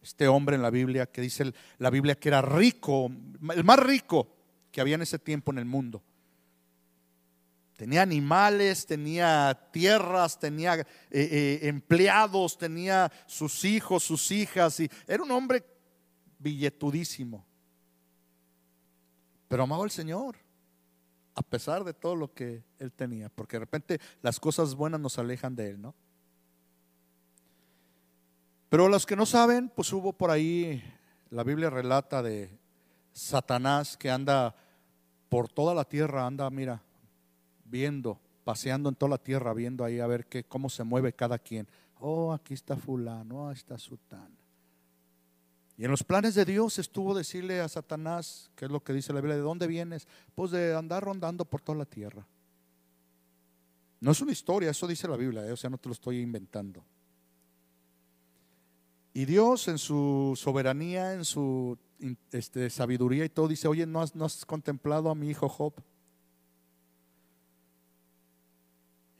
Este 0.02 0.26
hombre 0.26 0.56
en 0.56 0.62
la 0.62 0.70
Biblia 0.70 1.06
que 1.06 1.20
dice 1.20 1.52
la 1.78 1.90
Biblia 1.90 2.14
que 2.14 2.30
era 2.30 2.40
rico, 2.40 3.10
el 3.54 3.64
más 3.64 3.78
rico 3.78 4.34
que 4.72 4.80
había 4.80 4.94
en 4.96 5.02
ese 5.02 5.18
tiempo 5.18 5.52
en 5.52 5.58
el 5.58 5.66
mundo. 5.66 6.02
Tenía 7.76 8.02
animales, 8.02 8.86
tenía 8.86 9.68
tierras, 9.70 10.38
tenía 10.38 10.78
eh, 10.78 10.86
eh, 11.10 11.58
empleados, 11.62 12.56
tenía 12.56 13.12
sus 13.26 13.64
hijos, 13.64 14.02
sus 14.02 14.30
hijas, 14.30 14.80
y 14.80 14.90
era 15.06 15.22
un 15.22 15.30
hombre 15.30 15.64
billetudísimo. 16.38 17.44
Pero 19.48 19.62
amaba 19.62 19.84
al 19.84 19.90
Señor, 19.90 20.36
a 21.34 21.42
pesar 21.42 21.84
de 21.84 21.94
todo 21.94 22.16
lo 22.16 22.32
que 22.32 22.64
él 22.78 22.92
tenía, 22.92 23.28
porque 23.28 23.56
de 23.56 23.60
repente 23.60 24.00
las 24.22 24.38
cosas 24.38 24.74
buenas 24.74 25.00
nos 25.00 25.18
alejan 25.18 25.56
de 25.56 25.70
él, 25.70 25.80
¿no? 25.80 25.94
Pero 28.68 28.88
los 28.88 29.06
que 29.06 29.16
no 29.16 29.26
saben, 29.26 29.68
pues 29.68 29.92
hubo 29.92 30.12
por 30.12 30.30
ahí, 30.30 30.82
la 31.30 31.44
Biblia 31.44 31.70
relata 31.70 32.22
de 32.22 32.58
Satanás 33.12 33.96
que 33.96 34.10
anda 34.10 34.54
por 35.28 35.48
toda 35.48 35.74
la 35.74 35.84
tierra, 35.84 36.26
anda, 36.26 36.48
mira, 36.50 36.82
viendo, 37.64 38.20
paseando 38.44 38.88
en 38.88 38.94
toda 38.94 39.10
la 39.10 39.18
tierra, 39.18 39.54
viendo 39.54 39.84
ahí 39.84 40.00
a 40.00 40.06
ver 40.06 40.26
qué, 40.26 40.44
cómo 40.44 40.68
se 40.68 40.84
mueve 40.84 41.12
cada 41.12 41.38
quien. 41.38 41.68
Oh, 42.00 42.32
aquí 42.32 42.54
está 42.54 42.76
fulano, 42.76 43.46
oh, 43.46 43.50
está 43.50 43.78
sutana. 43.78 44.43
Y 45.76 45.84
en 45.84 45.90
los 45.90 46.04
planes 46.04 46.34
de 46.34 46.44
Dios 46.44 46.78
estuvo 46.78 47.14
decirle 47.14 47.60
a 47.60 47.68
Satanás, 47.68 48.50
que 48.54 48.66
es 48.66 48.70
lo 48.70 48.82
que 48.82 48.92
dice 48.92 49.12
la 49.12 49.20
Biblia, 49.20 49.36
¿de 49.36 49.42
dónde 49.42 49.66
vienes? 49.66 50.06
Pues 50.34 50.50
de 50.52 50.74
andar 50.74 51.02
rondando 51.02 51.44
por 51.44 51.60
toda 51.60 51.78
la 51.78 51.84
tierra. 51.84 52.26
No 54.00 54.12
es 54.12 54.20
una 54.20 54.32
historia, 54.32 54.70
eso 54.70 54.86
dice 54.86 55.08
la 55.08 55.16
Biblia, 55.16 55.46
¿eh? 55.46 55.52
o 55.52 55.56
sea, 55.56 55.70
no 55.70 55.78
te 55.78 55.88
lo 55.88 55.94
estoy 55.94 56.20
inventando. 56.20 56.84
Y 59.12 59.24
Dios 59.24 59.68
en 59.68 59.78
su 59.78 60.34
soberanía, 60.36 61.14
en 61.14 61.24
su 61.24 61.78
este, 62.30 62.68
sabiduría 62.70 63.24
y 63.24 63.28
todo, 63.28 63.48
dice, 63.48 63.66
oye, 63.66 63.86
¿no 63.86 64.02
has, 64.02 64.14
¿no 64.14 64.24
has 64.24 64.44
contemplado 64.44 65.08
a 65.10 65.14
mi 65.14 65.30
hijo 65.30 65.48
Job? 65.48 65.72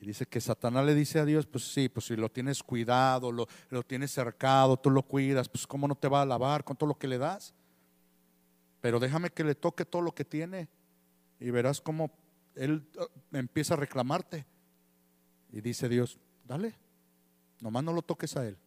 Dice 0.06 0.26
que 0.26 0.40
Satanás 0.40 0.84
le 0.84 0.94
dice 0.94 1.18
a 1.18 1.24
Dios, 1.24 1.46
pues 1.46 1.72
sí, 1.72 1.88
pues 1.88 2.06
si 2.06 2.16
lo 2.16 2.28
tienes 2.30 2.62
cuidado, 2.62 3.32
lo, 3.32 3.46
lo 3.70 3.82
tienes 3.82 4.10
cercado, 4.10 4.76
tú 4.76 4.90
lo 4.90 5.02
cuidas, 5.02 5.48
pues 5.48 5.66
cómo 5.66 5.88
no 5.88 5.94
te 5.94 6.08
va 6.08 6.20
a 6.20 6.22
alabar 6.22 6.64
con 6.64 6.76
todo 6.76 6.88
lo 6.88 6.98
que 6.98 7.08
le 7.08 7.18
das. 7.18 7.54
pero 8.80 9.00
déjame 9.00 9.30
que 9.30 9.44
le 9.44 9.54
toque 9.54 9.86
todo 9.86 10.02
lo 10.02 10.12
que 10.14 10.26
tiene 10.26 10.68
y 11.40 11.50
verás 11.50 11.80
cómo 11.80 12.10
él 12.54 12.86
uh, 12.98 13.36
empieza 13.36 13.72
a 13.72 13.76
reclamarte. 13.78 14.44
Y 15.50 15.62
dice 15.62 15.88
Dios, 15.88 16.18
dale, 16.44 16.74
nomás 17.60 17.82
no 17.82 17.94
lo 17.94 18.02
toques 18.02 18.36
a 18.36 18.46
él. 18.46 18.58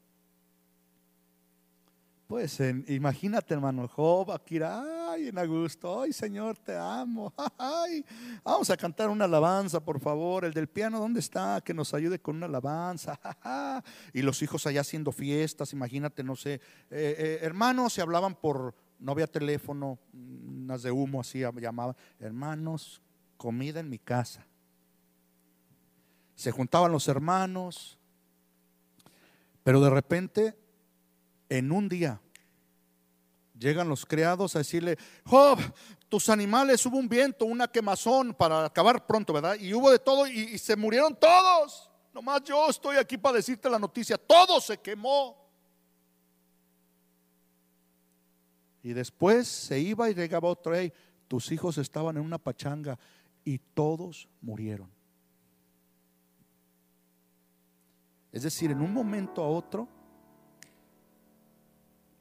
Pues 2.26 2.60
imagínate, 2.88 3.54
hermano 3.54 3.88
Job, 3.88 4.32
aquí, 4.32 4.58
ay, 5.08 5.28
en 5.30 5.38
Augusto, 5.38 6.02
ay, 6.02 6.14
Señor, 6.14 6.58
te 6.58 6.76
amo. 6.76 7.34
Ay, 7.58 8.04
vamos 8.44 8.70
a 8.70 8.78
cantar 8.78 9.10
una 9.10 9.26
alabanza, 9.26 9.80
por 9.80 10.00
favor. 10.00 10.46
El 10.46 10.54
del 10.54 10.68
piano, 10.68 11.00
¿dónde 11.00 11.20
está? 11.20 11.62
Que 11.62 11.74
nos 11.74 11.94
ayude 11.94 12.20
con 12.20 12.36
una 12.36 12.46
alabanza. 12.46 13.20
Y 14.14 14.22
los 14.22 14.42
hijos 14.42 14.66
allá 14.66 14.82
haciendo 14.82 15.12
fiestas, 15.12 15.74
imagínate, 15.74 16.24
no 16.24 16.36
sé. 16.36 16.56
Eh, 16.56 16.60
eh, 16.90 17.40
hermanos 17.42 17.94
se 17.94 18.02
hablaban 18.02 18.36
por, 18.36 18.76
no 19.00 19.12
había 19.12 19.28
teléfono, 19.28 20.00
unas 20.14 20.84
de 20.84 20.92
humo 20.92 21.22
así 21.22 21.40
llamaban. 21.40 21.96
Hermanos, 22.20 23.02
comida 23.38 23.80
en 23.80 23.90
mi 23.90 24.00
casa. 24.00 24.46
Se 26.36 26.52
juntaban 26.52 26.92
los 26.92 27.08
hermanos, 27.08 27.98
pero 29.64 29.82
de 29.82 29.90
repente 29.90 30.58
en 31.50 31.72
un 31.72 31.88
día 31.88 32.22
llegan 33.60 33.90
los 33.90 34.06
criados 34.06 34.56
a 34.56 34.60
decirle, 34.60 34.98
Job, 35.26 35.60
tus 36.10 36.30
animales 36.30 36.86
hubo 36.86 36.98
un 36.98 37.10
viento, 37.10 37.46
una 37.46 37.68
quemazón 37.68 38.34
para 38.34 38.66
acabar 38.66 39.06
pronto, 39.06 39.34
¿verdad? 39.34 39.58
Y 39.60 39.74
hubo 39.74 39.92
de 39.92 40.00
todo 40.00 40.28
y, 40.28 40.58
se 40.58 40.76
murieron 40.76 41.16
todos. 41.16 41.90
Nomás 42.14 42.44
yo 42.44 42.70
estoy 42.70 42.98
aquí 42.98 43.18
para 43.18 43.38
decirte 43.38 43.70
la 43.70 43.80
noticia, 43.80 44.18
todo 44.18 44.60
se 44.62 44.78
quemó. 44.78 45.46
Y 48.84 48.94
después 48.94 49.48
se 49.48 49.80
iba 49.80 50.10
y 50.10 50.14
llegaba 50.14 50.48
otro, 50.48 50.72
rey 50.72 50.94
tus 51.28 51.52
hijos 51.52 51.78
estaban 51.78 52.16
en 52.16 52.24
una 52.24 52.38
pachanga 52.38 52.98
y 53.44 53.58
todos 53.60 54.30
murieron. 54.42 54.90
Es 58.32 58.44
decir, 58.44 58.72
en 58.72 58.82
un 58.82 58.94
momento 58.94 59.44
a 59.44 59.50
otro, 59.50 59.88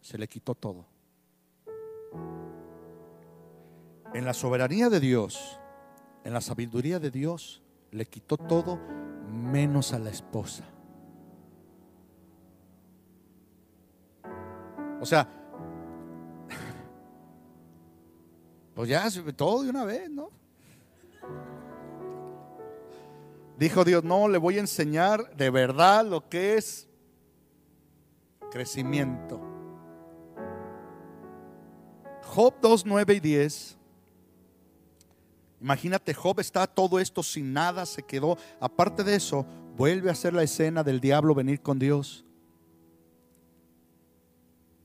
se 0.00 0.18
le 0.18 0.26
quitó 0.26 0.54
todo. 0.54 0.95
En 4.14 4.24
la 4.24 4.34
soberanía 4.34 4.88
de 4.88 5.00
Dios, 5.00 5.60
en 6.24 6.32
la 6.32 6.40
sabiduría 6.40 6.98
de 6.98 7.10
Dios, 7.10 7.62
le 7.90 8.06
quitó 8.06 8.36
todo 8.36 8.78
menos 9.30 9.92
a 9.92 9.98
la 9.98 10.10
esposa. 10.10 10.64
O 15.00 15.06
sea, 15.06 15.28
pues 18.74 18.88
ya 18.88 19.08
todo 19.36 19.62
de 19.62 19.70
una 19.70 19.84
vez, 19.84 20.10
¿no? 20.10 20.30
Dijo 23.58 23.84
Dios, 23.84 24.04
no, 24.04 24.28
le 24.28 24.38
voy 24.38 24.58
a 24.58 24.60
enseñar 24.60 25.34
de 25.34 25.48
verdad 25.48 26.04
lo 26.04 26.28
que 26.28 26.56
es 26.56 26.88
crecimiento. 28.50 29.40
Job 32.36 32.54
2, 32.60 32.84
9 32.84 33.14
y 33.14 33.20
10. 33.20 33.78
Imagínate, 35.58 36.12
Job 36.12 36.38
está 36.38 36.66
todo 36.66 37.00
esto 37.00 37.22
sin 37.22 37.54
nada, 37.54 37.86
se 37.86 38.02
quedó. 38.02 38.36
Aparte 38.60 39.02
de 39.02 39.14
eso, 39.14 39.46
vuelve 39.74 40.10
a 40.10 40.12
hacer 40.12 40.34
la 40.34 40.42
escena 40.42 40.84
del 40.84 41.00
diablo 41.00 41.34
venir 41.34 41.62
con 41.62 41.78
Dios. 41.78 42.26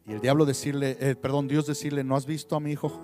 Y 0.06 0.14
el 0.14 0.22
diablo 0.22 0.46
decirle, 0.46 0.96
eh, 1.02 1.14
perdón, 1.18 1.50
Dios 1.50 1.68
decirle, 1.68 2.06
¿no 2.06 2.16
has 2.16 2.26
visto 2.26 2.56
a 2.56 2.62
mi 2.62 2.72
hijo? 2.72 3.02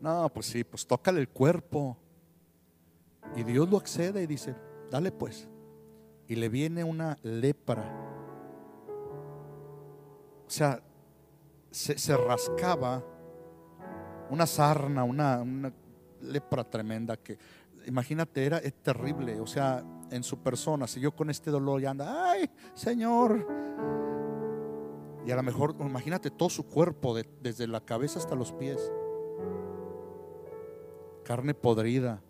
No, 0.00 0.28
pues 0.30 0.46
sí, 0.46 0.64
pues 0.64 0.84
tócale 0.84 1.20
el 1.20 1.28
cuerpo. 1.28 1.96
Y 3.36 3.44
Dios 3.44 3.70
lo 3.70 3.76
accede 3.76 4.24
y 4.24 4.26
dice, 4.26 4.56
dale 4.90 5.12
pues. 5.12 5.48
Y 6.26 6.34
le 6.34 6.48
viene 6.48 6.82
una 6.82 7.16
lepra. 7.22 7.88
O 10.48 10.50
sea, 10.50 10.82
se, 11.70 12.16
rascaba 12.16 13.04
una 14.30 14.46
sarna, 14.46 15.04
una, 15.04 15.72
lepra 16.20 16.64
tremenda 16.64 17.16
que, 17.16 17.38
imagínate, 17.86 18.44
era 18.44 18.60
terrible. 18.60 19.40
O 19.40 19.46
sea, 19.46 19.84
en 20.10 20.22
su 20.22 20.38
persona, 20.38 20.86
siguió 20.86 21.14
con 21.14 21.30
este 21.30 21.50
dolor 21.50 21.80
y 21.80 21.86
anda, 21.86 22.30
ay, 22.30 22.50
Señor. 22.74 23.46
Y 25.26 25.30
a 25.30 25.36
lo 25.36 25.42
mejor, 25.42 25.76
imagínate 25.80 26.30
todo 26.30 26.48
su 26.48 26.64
cuerpo, 26.64 27.14
desde 27.40 27.66
la 27.66 27.80
cabeza 27.80 28.18
hasta 28.18 28.34
los 28.34 28.52
pies. 28.52 28.92
Carne 31.24 31.54
podrida. 31.54 32.22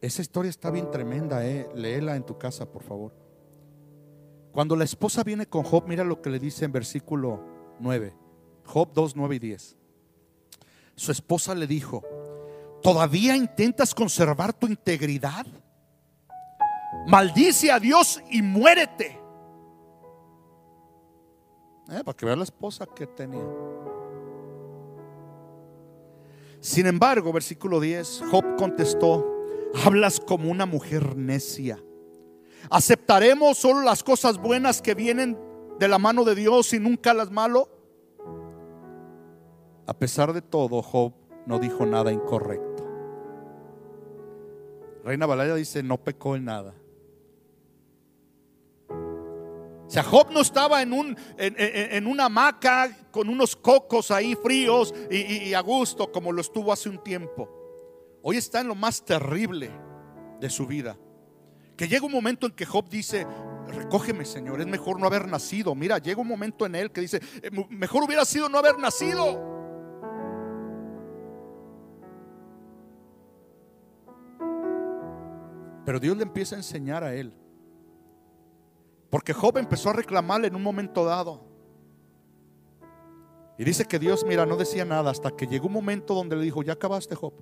Esa 0.00 0.22
historia 0.22 0.48
está 0.48 0.70
bien 0.70 0.90
tremenda, 0.90 1.46
eh. 1.46 1.68
Léela 1.74 2.16
en 2.16 2.24
tu 2.24 2.38
casa, 2.38 2.70
por 2.70 2.82
favor. 2.82 3.29
Cuando 4.52 4.74
la 4.76 4.84
esposa 4.84 5.22
viene 5.22 5.46
con 5.46 5.62
Job, 5.62 5.84
mira 5.86 6.04
lo 6.04 6.20
que 6.20 6.30
le 6.30 6.38
dice 6.38 6.64
en 6.64 6.72
versículo 6.72 7.44
9. 7.78 8.14
Job 8.64 8.92
2, 8.92 9.16
9 9.16 9.36
y 9.36 9.38
10. 9.38 9.76
Su 10.96 11.12
esposa 11.12 11.54
le 11.54 11.66
dijo, 11.66 12.02
¿todavía 12.82 13.36
intentas 13.36 13.94
conservar 13.94 14.52
tu 14.52 14.66
integridad? 14.66 15.46
Maldice 17.06 17.70
a 17.70 17.78
Dios 17.78 18.20
y 18.30 18.42
muérete. 18.42 19.18
Eh, 21.90 22.04
para 22.04 22.16
que 22.16 22.26
vea 22.26 22.36
la 22.36 22.44
esposa 22.44 22.86
que 22.86 23.06
tenía. 23.06 23.46
Sin 26.60 26.86
embargo, 26.86 27.32
versículo 27.32 27.80
10, 27.80 28.24
Job 28.30 28.56
contestó, 28.56 29.26
hablas 29.84 30.20
como 30.20 30.50
una 30.50 30.66
mujer 30.66 31.16
necia. 31.16 31.82
¿Aceptaremos 32.68 33.58
solo 33.58 33.82
las 33.82 34.02
cosas 34.02 34.38
buenas 34.38 34.82
que 34.82 34.94
vienen 34.94 35.38
de 35.78 35.88
la 35.88 35.98
mano 35.98 36.24
de 36.24 36.34
Dios 36.34 36.72
y 36.72 36.80
nunca 36.80 37.14
las 37.14 37.30
malo? 37.30 37.68
A 39.86 39.94
pesar 39.94 40.32
de 40.32 40.42
todo, 40.42 40.82
Job 40.82 41.14
no 41.46 41.58
dijo 41.58 41.86
nada 41.86 42.12
incorrecto. 42.12 42.86
Reina 45.04 45.26
Valera 45.26 45.54
dice, 45.54 45.82
no 45.82 45.96
pecó 45.98 46.36
en 46.36 46.44
nada. 46.44 46.74
O 48.88 49.92
sea, 49.92 50.04
Job 50.04 50.30
no 50.30 50.40
estaba 50.40 50.82
en, 50.82 50.92
un, 50.92 51.16
en, 51.36 52.06
una 52.06 52.26
hamaca 52.26 52.96
con 53.10 53.28
unos 53.28 53.56
cocos 53.56 54.12
ahí 54.12 54.36
fríos 54.36 54.94
y, 55.10 55.48
y 55.48 55.54
a 55.54 55.60
gusto 55.60 56.12
como 56.12 56.30
lo 56.30 56.40
estuvo 56.40 56.72
hace 56.72 56.88
un 56.88 57.02
tiempo. 57.02 57.48
Hoy 58.22 58.36
está 58.36 58.60
en 58.60 58.68
lo 58.68 58.76
más 58.76 59.04
terrible 59.04 59.70
de 60.38 60.48
su 60.48 60.66
vida. 60.66 60.96
Que 61.80 61.88
llega 61.88 62.04
un 62.04 62.12
momento 62.12 62.46
en 62.46 62.52
que 62.52 62.66
Job 62.66 62.90
dice, 62.90 63.26
recógeme 63.68 64.26
Señor, 64.26 64.60
es 64.60 64.66
mejor 64.66 65.00
no 65.00 65.06
haber 65.06 65.26
nacido. 65.26 65.74
Mira, 65.74 65.96
llega 65.96 66.20
un 66.20 66.28
momento 66.28 66.66
en 66.66 66.74
él 66.74 66.92
que 66.92 67.00
dice, 67.00 67.22
eh, 67.42 67.50
mejor 67.70 68.04
hubiera 68.04 68.26
sido 68.26 68.50
no 68.50 68.58
haber 68.58 68.78
nacido. 68.78 69.40
Pero 75.86 75.98
Dios 75.98 76.18
le 76.18 76.24
empieza 76.24 76.54
a 76.54 76.58
enseñar 76.58 77.02
a 77.02 77.14
él. 77.14 77.32
Porque 79.08 79.32
Job 79.32 79.56
empezó 79.56 79.88
a 79.88 79.94
reclamarle 79.94 80.48
en 80.48 80.56
un 80.56 80.62
momento 80.62 81.06
dado. 81.06 81.46
Y 83.56 83.64
dice 83.64 83.86
que 83.86 83.98
Dios, 83.98 84.22
mira, 84.26 84.44
no 84.44 84.58
decía 84.58 84.84
nada 84.84 85.10
hasta 85.10 85.30
que 85.30 85.46
llegó 85.46 85.68
un 85.68 85.72
momento 85.72 86.12
donde 86.12 86.36
le 86.36 86.44
dijo, 86.44 86.62
ya 86.62 86.74
acabaste 86.74 87.14
Job. 87.14 87.32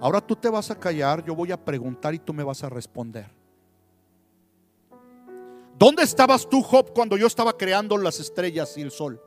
Ahora 0.00 0.20
tú 0.20 0.36
te 0.36 0.48
vas 0.48 0.70
a 0.70 0.78
callar, 0.78 1.24
yo 1.24 1.34
voy 1.34 1.52
a 1.52 1.64
preguntar 1.64 2.14
y 2.14 2.18
tú 2.18 2.34
me 2.34 2.44
vas 2.44 2.62
a 2.62 2.68
responder. 2.68 3.30
¿Dónde 5.78 6.02
estabas 6.02 6.48
tú, 6.48 6.62
Job, 6.62 6.92
cuando 6.94 7.16
yo 7.16 7.26
estaba 7.26 7.56
creando 7.56 7.96
las 7.96 8.20
estrellas 8.20 8.76
y 8.76 8.82
el 8.82 8.90
sol? 8.90 9.20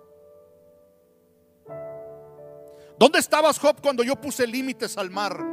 ¿Dónde 2.97 3.19
estabas, 3.19 3.59
Job, 3.59 3.81
cuando 3.81 4.03
yo 4.03 4.15
puse 4.15 4.45
límites 4.45 4.97
al 4.97 5.09
mar? 5.09 5.43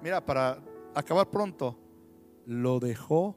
Mira, 0.00 0.24
para 0.24 0.58
acabar 0.94 1.28
pronto, 1.30 1.78
lo 2.46 2.80
dejó. 2.80 3.36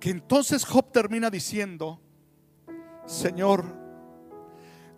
Que 0.00 0.10
entonces 0.10 0.64
Job 0.64 0.90
termina 0.92 1.28
diciendo, 1.28 2.00
Señor, 3.04 3.64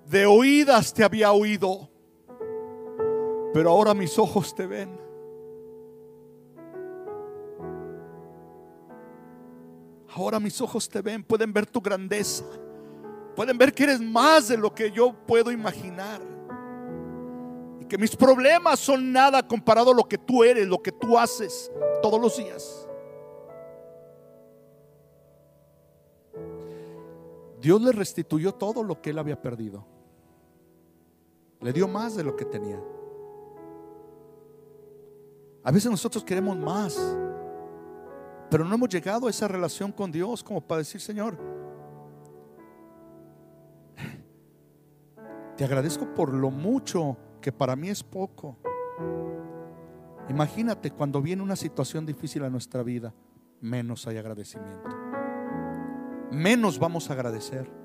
de 0.06 0.26
oídas 0.26 0.92
te 0.92 1.04
había 1.04 1.32
oído 1.32 1.90
pero 3.52 3.70
ahora 3.70 3.94
mis 3.94 4.18
ojos 4.18 4.54
te 4.54 4.66
ven. 4.66 4.98
Ahora 10.14 10.40
mis 10.40 10.60
ojos 10.60 10.88
te 10.88 11.00
ven, 11.00 11.22
pueden 11.22 11.52
ver 11.52 11.66
tu 11.66 11.80
grandeza, 11.80 12.44
pueden 13.36 13.56
ver 13.56 13.72
que 13.72 13.84
eres 13.84 14.00
más 14.00 14.48
de 14.48 14.56
lo 14.56 14.74
que 14.74 14.90
yo 14.90 15.14
puedo 15.26 15.52
imaginar. 15.52 16.20
Y 17.80 17.84
que 17.84 17.96
mis 17.96 18.16
problemas 18.16 18.80
son 18.80 19.12
nada 19.12 19.46
comparado 19.46 19.92
a 19.92 19.94
lo 19.94 20.04
que 20.04 20.18
tú 20.18 20.42
eres, 20.42 20.66
lo 20.66 20.82
que 20.82 20.90
tú 20.90 21.16
haces 21.16 21.70
todos 22.02 22.20
los 22.20 22.36
días. 22.36 22.88
Dios 27.60 27.80
le 27.82 27.92
restituyó 27.92 28.52
todo 28.54 28.82
lo 28.82 29.00
que 29.00 29.10
él 29.10 29.18
había 29.18 29.40
perdido. 29.40 29.84
Le 31.60 31.72
dio 31.72 31.88
más 31.88 32.16
de 32.16 32.24
lo 32.24 32.36
que 32.36 32.44
tenía. 32.44 32.80
A 35.64 35.70
veces 35.70 35.90
nosotros 35.90 36.24
queremos 36.24 36.56
más, 36.56 36.96
pero 38.50 38.64
no 38.64 38.74
hemos 38.74 38.88
llegado 38.88 39.26
a 39.26 39.30
esa 39.30 39.48
relación 39.48 39.92
con 39.92 40.10
Dios 40.10 40.42
como 40.42 40.60
para 40.60 40.78
decir, 40.78 41.00
Señor, 41.00 41.38
te 45.56 45.64
agradezco 45.64 46.14
por 46.14 46.32
lo 46.32 46.50
mucho 46.50 47.16
que 47.40 47.52
para 47.52 47.76
mí 47.76 47.88
es 47.88 48.02
poco. 48.02 48.56
Imagínate 50.28 50.90
cuando 50.90 51.20
viene 51.20 51.42
una 51.42 51.56
situación 51.56 52.06
difícil 52.06 52.44
a 52.44 52.50
nuestra 52.50 52.82
vida, 52.82 53.12
menos 53.60 54.06
hay 54.06 54.18
agradecimiento. 54.18 54.88
Menos 56.30 56.78
vamos 56.78 57.10
a 57.10 57.14
agradecer. 57.14 57.77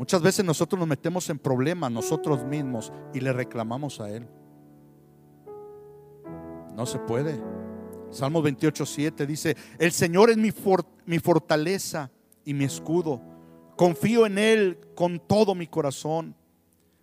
Muchas 0.00 0.22
veces 0.22 0.46
nosotros 0.46 0.78
nos 0.78 0.88
metemos 0.88 1.28
en 1.28 1.38
problemas 1.38 1.92
nosotros 1.92 2.42
mismos 2.42 2.90
y 3.12 3.20
le 3.20 3.34
reclamamos 3.34 4.00
a 4.00 4.08
Él. 4.08 4.26
No 6.74 6.86
se 6.86 6.98
puede. 7.00 7.38
Salmo 8.08 8.40
28, 8.40 8.86
7 8.86 9.26
dice, 9.26 9.54
el 9.78 9.92
Señor 9.92 10.30
es 10.30 10.38
mi, 10.38 10.54
mi 11.04 11.18
fortaleza 11.18 12.10
y 12.46 12.54
mi 12.54 12.64
escudo. 12.64 13.20
Confío 13.76 14.24
en 14.24 14.38
Él 14.38 14.78
con 14.94 15.20
todo 15.20 15.54
mi 15.54 15.66
corazón. 15.66 16.34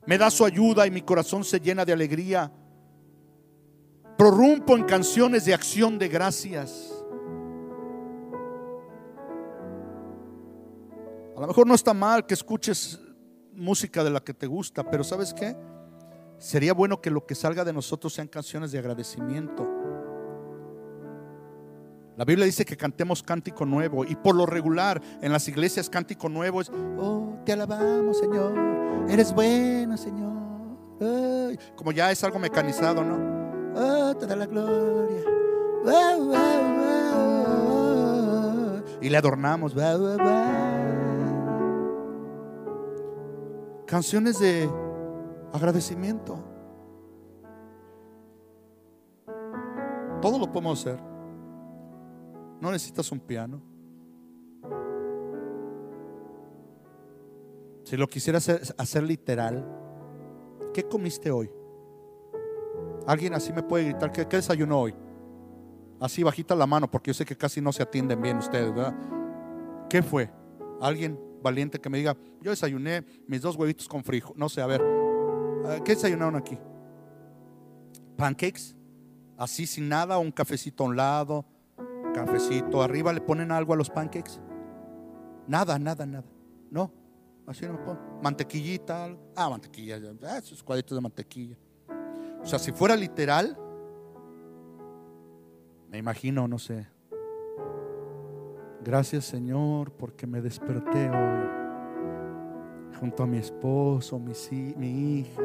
Me 0.08 0.18
da 0.18 0.32
su 0.32 0.44
ayuda 0.44 0.88
y 0.88 0.90
mi 0.90 1.04
corazón 1.04 1.44
se 1.44 1.60
llena 1.60 1.86
de 1.86 1.94
alegría. 1.94 2.52
Prorrumpo 4.18 4.76
en 4.76 4.86
canciones 4.86 5.46
de 5.46 5.54
acción 5.54 6.00
de 6.00 6.08
gracias. 6.08 6.97
A 11.38 11.42
lo 11.42 11.46
mejor 11.46 11.68
no 11.68 11.76
está 11.76 11.94
mal 11.94 12.26
que 12.26 12.34
escuches 12.34 13.00
música 13.54 14.04
de 14.04 14.10
la 14.10 14.22
que 14.22 14.34
te 14.34 14.48
gusta, 14.48 14.84
pero 14.90 15.04
¿sabes 15.04 15.36
qué? 15.36 15.56
Sería 16.40 16.74
bueno 16.74 17.00
que 17.00 17.12
lo 17.12 17.28
que 17.28 17.36
salga 17.36 17.64
de 17.64 17.72
nosotros 17.74 18.12
sean 18.12 18.28
canciones 18.28 18.72
de 18.72 18.80
agradecimiento. 18.80 19.70
La 22.16 22.26
Biblia 22.26 22.44
dice 22.48 22.66
que 22.66 22.76
cantemos 22.76 23.22
cántico 23.22 23.68
nuevo 23.68 24.04
y 24.04 24.16
por 24.16 24.34
lo 24.34 24.48
regular 24.48 25.00
en 25.22 25.32
las 25.32 25.48
iglesias 25.48 25.92
cántico 25.92 26.28
nuevo 26.28 26.60
es, 26.60 26.72
oh, 26.98 27.38
te 27.46 27.54
alabamos 27.54 28.18
Señor, 28.18 29.08
eres 29.08 29.32
bueno 29.32 29.96
Señor. 29.96 30.34
como 31.76 31.92
ya 31.92 32.12
es 32.12 32.24
algo 32.24 32.40
mecanizado, 32.40 33.04
¿no? 33.04 33.76
Oh, 33.76 34.16
te 34.16 34.26
da 34.26 34.36
la 34.36 34.48
gloria. 34.48 35.22
y 39.00 39.10
le 39.10 39.18
adornamos. 39.18 39.76
Canciones 43.88 44.38
de 44.40 44.70
agradecimiento. 45.54 46.38
Todo 50.22 50.38
lo 50.38 50.52
podemos 50.52 50.82
hacer. 50.82 51.00
No 52.60 52.70
necesitas 52.70 53.10
un 53.14 53.22
piano. 53.22 53.62
Si 57.86 57.96
lo 57.96 58.08
quisieras 58.08 58.50
hacer, 58.78 59.04
literal, 59.04 59.66
¿qué 60.74 60.84
comiste 60.84 61.32
hoy? 61.32 61.50
Alguien 63.08 63.36
así 63.36 63.54
me 63.54 63.64
puede 63.64 63.86
gritar, 63.86 64.12
¿qué, 64.12 64.28
¿qué, 64.28 64.36
desayunó 64.36 64.82
hoy? 64.82 64.96
Así 66.02 66.24
bajita 66.24 66.56
la 66.56 66.68
mano, 66.68 66.92
porque 66.92 67.12
yo 67.12 67.14
sé 67.14 67.24
que 67.24 67.38
casi 67.38 67.62
no 67.62 67.72
se 67.72 67.84
atienden 67.84 68.22
bien 68.22 68.40
ustedes, 68.40 68.76
¿verdad? 68.76 68.94
¿Qué 69.90 70.04
fue? 70.04 70.30
Alguien 70.82 71.27
valiente 71.42 71.80
que 71.80 71.90
me 71.90 71.98
diga, 71.98 72.16
yo 72.42 72.52
desayuné 72.52 73.06
mis 73.28 73.42
dos 73.42 73.56
huevitos 73.56 73.88
con 73.88 74.04
frijol. 74.04 74.34
No 74.38 74.50
sé, 74.50 74.62
a 74.62 74.68
ver, 74.68 74.82
eh, 74.82 75.82
¿qué 75.84 75.94
desayunaron 75.94 76.36
aquí? 76.36 76.58
¿Pancakes? 78.16 78.76
Así 79.38 79.68
sin 79.68 79.88
nada, 79.88 80.18
un 80.18 80.32
cafecito 80.32 80.84
a 80.84 80.88
un 80.88 80.96
lado, 80.96 81.46
cafecito, 82.14 82.82
arriba 82.82 83.14
le 83.14 83.22
ponen 83.22 83.52
algo 83.52 83.74
a 83.74 83.76
los 83.76 83.90
pancakes. 83.90 84.40
Nada, 85.48 85.78
nada, 85.78 86.06
nada. 86.06 86.26
No, 86.72 86.92
así 87.46 87.66
no 87.66 87.80
ponen. 87.84 88.02
Mantequillita, 88.22 89.16
ah, 89.36 89.50
mantequilla, 89.50 90.00
ah, 90.24 90.38
esos 90.40 90.64
cuadritos 90.64 90.98
de 90.98 91.02
mantequilla. 91.02 91.58
O 92.42 92.46
sea, 92.46 92.58
si 92.58 92.72
fuera 92.72 92.96
literal, 92.96 93.58
me 95.90 95.98
imagino, 95.98 96.48
no 96.48 96.58
sé, 96.58 96.88
Gracias 98.88 99.26
Señor 99.26 99.92
porque 99.92 100.26
me 100.26 100.40
desperté 100.40 101.10
hoy 101.10 101.50
junto 102.98 103.24
a 103.24 103.28
mi 103.28 103.38
esposo, 103.38 104.18
mi, 104.18 104.32
mi 104.78 105.20
hija. 105.20 105.42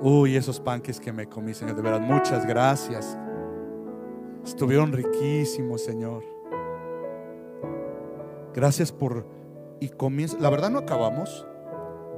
Uy, 0.00 0.36
esos 0.36 0.60
panques 0.60 1.00
que 1.00 1.12
me 1.12 1.28
comí, 1.28 1.52
Señor, 1.52 1.74
de 1.74 1.82
verdad, 1.82 2.00
muchas 2.00 2.46
gracias. 2.46 3.18
Estuvieron 4.44 4.92
riquísimos, 4.92 5.82
Señor. 5.82 6.22
Gracias 8.54 8.92
por... 8.92 9.26
Y 9.80 9.88
comienza... 9.88 10.38
La 10.38 10.48
verdad 10.48 10.70
no 10.70 10.78
acabamos. 10.78 11.44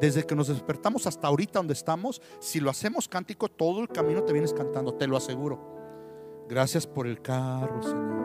Desde 0.00 0.24
que 0.24 0.36
nos 0.36 0.48
despertamos 0.48 1.06
hasta 1.06 1.28
ahorita 1.28 1.60
donde 1.60 1.72
estamos, 1.72 2.20
si 2.40 2.60
lo 2.60 2.68
hacemos 2.68 3.08
cántico, 3.08 3.48
todo 3.48 3.80
el 3.80 3.88
camino 3.88 4.22
te 4.22 4.34
vienes 4.34 4.52
cantando, 4.52 4.92
te 4.92 5.06
lo 5.06 5.16
aseguro. 5.16 6.44
Gracias 6.46 6.86
por 6.86 7.06
el 7.06 7.22
carro, 7.22 7.82
Señor. 7.82 8.23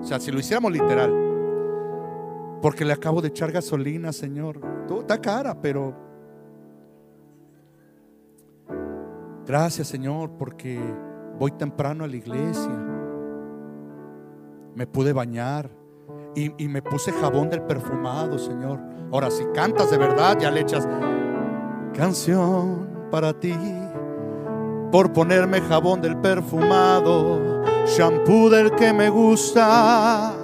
O 0.00 0.04
sea, 0.04 0.18
si 0.20 0.30
lo 0.30 0.38
hiciéramos 0.38 0.72
literal. 0.72 1.12
Porque 2.62 2.84
le 2.84 2.92
acabo 2.92 3.20
de 3.20 3.28
echar 3.28 3.52
gasolina, 3.52 4.12
Señor. 4.12 4.60
Está 5.00 5.20
cara, 5.20 5.60
pero... 5.60 5.94
Gracias, 9.46 9.88
Señor, 9.88 10.32
porque 10.38 10.78
voy 11.38 11.52
temprano 11.52 12.04
a 12.04 12.06
la 12.06 12.16
iglesia. 12.16 12.86
Me 14.74 14.86
pude 14.86 15.12
bañar. 15.12 15.70
Y, 16.34 16.52
y 16.62 16.68
me 16.68 16.82
puse 16.82 17.12
jabón 17.12 17.48
del 17.48 17.62
perfumado, 17.62 18.38
Señor. 18.38 18.80
Ahora, 19.10 19.30
si 19.30 19.44
cantas 19.54 19.90
de 19.90 19.98
verdad, 19.98 20.38
ya 20.38 20.50
le 20.50 20.60
echas 20.60 20.86
canción 21.94 22.88
para 23.10 23.32
ti. 23.38 23.54
Por 24.90 25.12
ponerme 25.12 25.60
jabón 25.60 26.00
del 26.00 26.16
perfumado 26.16 27.58
shampoo 27.88 28.50
del 28.50 28.70
que 28.72 28.92
me 28.92 29.08
gusta. 29.08 30.34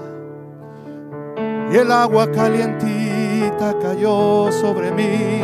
Y 1.70 1.76
el 1.76 1.90
agua 1.90 2.30
calientita 2.30 3.76
cayó 3.80 4.50
sobre 4.52 4.90
mí. 4.92 5.40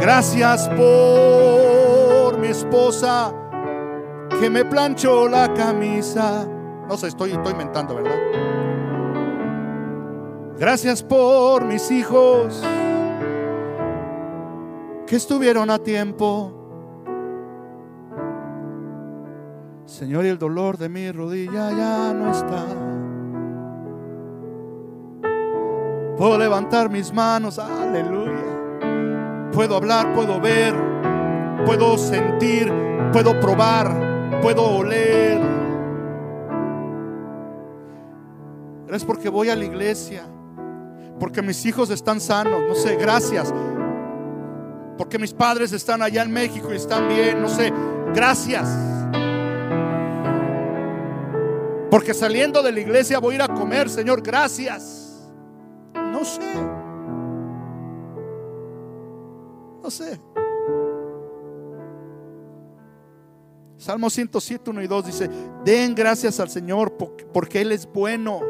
Gracias 0.00 0.68
por 0.68 2.38
mi 2.38 2.48
esposa 2.48 3.32
que 4.40 4.50
me 4.50 4.64
planchó 4.64 5.28
la 5.28 5.52
camisa. 5.54 6.46
No 6.88 6.96
sé, 6.96 7.08
estoy, 7.08 7.32
estoy 7.32 7.52
inventando, 7.52 7.96
¿verdad? 7.96 8.16
Gracias 10.58 11.02
por 11.02 11.64
mis 11.64 11.90
hijos 11.90 12.62
que 15.06 15.16
estuvieron 15.16 15.70
a 15.70 15.78
tiempo 15.78 16.65
Señor, 19.86 20.24
y 20.24 20.28
el 20.28 20.38
dolor 20.38 20.76
de 20.76 20.88
mi 20.88 21.12
rodilla 21.12 21.70
ya 21.70 22.12
no 22.12 22.32
está. 22.32 22.66
Puedo 26.18 26.36
levantar 26.36 26.90
mis 26.90 27.12
manos, 27.12 27.60
aleluya. 27.60 29.50
Puedo 29.52 29.76
hablar, 29.76 30.12
puedo 30.12 30.40
ver, 30.40 30.74
puedo 31.64 31.96
sentir, 31.96 32.72
puedo 33.12 33.38
probar, 33.38 34.40
puedo 34.42 34.64
oler. 34.78 35.40
Es 38.90 39.04
porque 39.04 39.28
voy 39.28 39.50
a 39.50 39.56
la 39.56 39.64
iglesia, 39.64 40.24
porque 41.20 41.42
mis 41.42 41.64
hijos 41.64 41.90
están 41.90 42.20
sanos, 42.20 42.60
no 42.66 42.74
sé, 42.74 42.96
gracias. 42.96 43.54
Porque 44.98 45.16
mis 45.18 45.32
padres 45.32 45.72
están 45.72 46.02
allá 46.02 46.22
en 46.22 46.32
México 46.32 46.72
y 46.72 46.76
están 46.76 47.08
bien, 47.08 47.40
no 47.40 47.48
sé, 47.48 47.72
gracias. 48.12 48.95
Porque 51.96 52.12
saliendo 52.12 52.62
de 52.62 52.72
la 52.72 52.80
iglesia 52.80 53.18
voy 53.18 53.32
a 53.32 53.36
ir 53.36 53.42
a 53.42 53.48
comer, 53.48 53.88
Señor, 53.88 54.20
gracias. 54.20 55.26
No 55.94 56.26
sé. 56.26 56.54
No 59.82 59.90
sé. 59.90 60.20
Salmo 63.78 64.10
107, 64.10 64.68
1 64.68 64.82
y 64.82 64.86
2 64.86 65.06
dice, 65.06 65.30
den 65.64 65.94
gracias 65.94 66.38
al 66.38 66.50
Señor 66.50 66.98
porque 67.32 67.62
Él 67.62 67.72
es 67.72 67.90
bueno. 67.90 68.40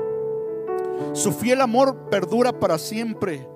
Su 1.12 1.30
fiel 1.30 1.60
amor 1.60 2.10
perdura 2.10 2.58
para 2.58 2.78
siempre. 2.78 3.48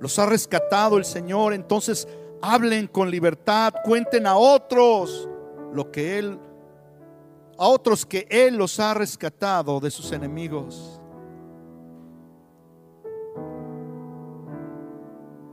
Los 0.00 0.18
ha 0.18 0.24
rescatado 0.24 0.96
el 0.96 1.04
Señor. 1.04 1.52
Entonces 1.52 2.08
hablen 2.40 2.86
con 2.86 3.10
libertad, 3.10 3.74
cuenten 3.84 4.26
a 4.26 4.38
otros 4.38 5.28
lo 5.74 5.90
que 5.92 6.18
Él 6.18 6.38
a 7.58 7.66
otros 7.66 8.06
que 8.06 8.26
Él 8.30 8.56
los 8.56 8.78
ha 8.78 8.94
rescatado 8.94 9.80
de 9.80 9.90
sus 9.90 10.12
enemigos. 10.12 11.00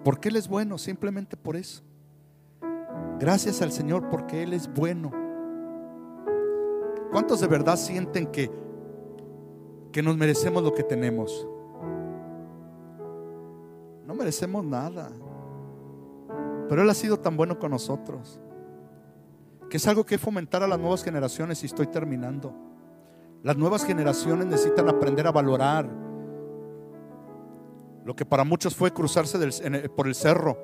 Porque 0.04 0.30
Él 0.30 0.36
es 0.36 0.48
bueno, 0.48 0.78
simplemente 0.78 1.36
por 1.36 1.56
eso. 1.56 1.82
Gracias 3.20 3.62
al 3.64 3.72
Señor 3.72 4.08
porque 4.10 4.44
Él 4.44 4.54
es 4.54 4.72
bueno. 4.72 5.12
¿Cuántos 7.12 7.40
de 7.40 7.48
verdad 7.48 7.76
sienten 7.76 8.28
que, 8.28 8.52
que 9.92 10.04
nos 10.04 10.16
merecemos 10.16 10.62
lo 10.62 10.76
que 10.76 10.84
tenemos? 10.84 11.48
No 14.06 14.14
merecemos 14.14 14.64
nada. 14.64 15.10
Pero 16.70 16.84
Él 16.84 16.90
ha 16.90 16.94
sido 16.94 17.18
tan 17.18 17.36
bueno 17.36 17.58
con 17.58 17.72
nosotros. 17.72 18.40
Que 19.70 19.78
es 19.78 19.88
algo 19.88 20.06
que 20.06 20.18
fomentar 20.18 20.64
a 20.64 20.68
las 20.68 20.80
nuevas 20.80 21.04
generaciones 21.04 21.62
y 21.64 21.66
estoy 21.66 21.88
terminando. 21.88 22.54
Las 23.44 23.58
nuevas 23.58 23.86
generaciones 23.86 24.46
necesitan 24.48 24.90
aprender 24.90 25.28
a 25.28 25.32
valorar 25.32 25.90
lo 28.06 28.16
que 28.16 28.26
para 28.26 28.44
muchos 28.44 28.76
fue 28.76 28.92
cruzarse 28.92 29.38
por 29.96 30.08
el 30.08 30.14
cerro, 30.14 30.58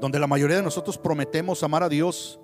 donde 0.00 0.18
la 0.18 0.26
mayoría 0.26 0.56
de 0.56 0.62
nosotros 0.64 0.98
prometemos 0.98 1.62
amar 1.62 1.84
a 1.84 1.88
Dios 1.88 2.40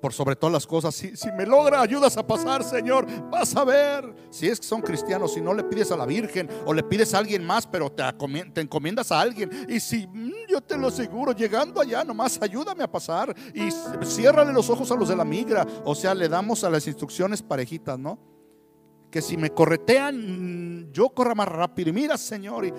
por 0.00 0.12
sobre 0.12 0.36
todas 0.36 0.52
las 0.52 0.66
cosas. 0.66 0.94
Si, 0.94 1.16
si, 1.16 1.30
me 1.32 1.46
logra, 1.46 1.80
ayudas 1.80 2.16
a 2.16 2.26
pasar, 2.26 2.64
Señor, 2.64 3.06
vas 3.30 3.54
a 3.56 3.64
ver. 3.64 4.14
Si 4.30 4.48
es 4.48 4.60
que 4.60 4.66
son 4.66 4.80
cristianos, 4.80 5.34
si 5.34 5.40
no 5.40 5.54
le 5.54 5.64
pides 5.64 5.90
a 5.92 5.96
la 5.96 6.06
Virgen 6.06 6.48
o 6.66 6.72
le 6.72 6.82
pides 6.82 7.14
a 7.14 7.18
alguien 7.18 7.44
más, 7.44 7.66
pero 7.66 7.90
te, 7.90 8.02
encomiendas 8.60 9.12
a 9.12 9.20
alguien. 9.20 9.50
Y 9.68 9.80
si 9.80 10.06
mm, 10.06 10.48
yo 10.48 10.60
te 10.60 10.76
lo 10.76 10.88
aseguro, 10.88 11.32
llegando 11.32 11.80
allá, 11.80 12.04
nomás 12.04 12.40
ayúdame 12.40 12.84
a 12.84 12.90
pasar 12.90 13.34
y 13.54 13.68
ciérrale 14.04 14.52
los 14.52 14.70
ojos 14.70 14.90
a 14.90 14.94
los 14.94 15.08
de 15.08 15.16
la 15.16 15.24
migra. 15.24 15.66
O 15.84 15.94
sea, 15.94 16.14
le 16.14 16.28
damos 16.28 16.64
a 16.64 16.70
las 16.70 16.86
instrucciones 16.86 17.42
parejitas, 17.42 17.98
¿no? 17.98 18.18
Que 19.10 19.22
si 19.22 19.36
me 19.36 19.50
corretean, 19.50 20.88
mm, 20.88 20.92
yo 20.92 21.10
corra 21.10 21.34
más 21.34 21.48
rápido. 21.48 21.90
Y 21.90 21.92
mira, 21.92 22.16
Señor, 22.16 22.66
y 22.66 22.72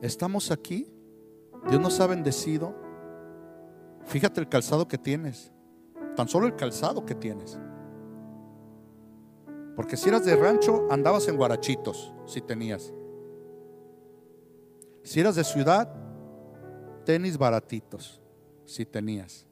estamos 0.00 0.50
aquí. 0.50 0.88
Dios 1.68 1.80
nos 1.80 2.00
ha 2.00 2.08
bendecido 2.08 2.74
Fíjate 4.06 4.40
el 4.40 4.48
calzado 4.48 4.88
que 4.88 4.98
tienes. 4.98 5.52
Tan 6.16 6.28
solo 6.28 6.46
el 6.46 6.56
calzado 6.56 7.04
que 7.06 7.14
tienes. 7.14 7.58
Porque 9.76 9.96
si 9.96 10.08
eras 10.08 10.24
de 10.24 10.36
rancho, 10.36 10.86
andabas 10.90 11.28
en 11.28 11.36
guarachitos, 11.36 12.12
si 12.26 12.40
tenías. 12.40 12.92
Si 15.02 15.20
eras 15.20 15.34
de 15.34 15.44
ciudad, 15.44 15.92
tenis 17.04 17.38
baratitos, 17.38 18.20
si 18.64 18.84
tenías. 18.84 19.46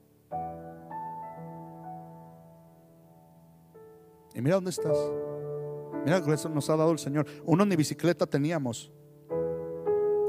Y 4.33 4.41
mira 4.41 4.55
dónde 4.55 4.69
estás. 4.69 4.97
Mira 6.05 6.23
que 6.23 6.33
eso 6.33 6.49
nos 6.49 6.69
ha 6.69 6.77
dado 6.77 6.91
el 6.91 6.99
Señor. 6.99 7.25
Uno 7.45 7.65
ni 7.65 7.75
bicicleta 7.75 8.25
teníamos. 8.25 8.91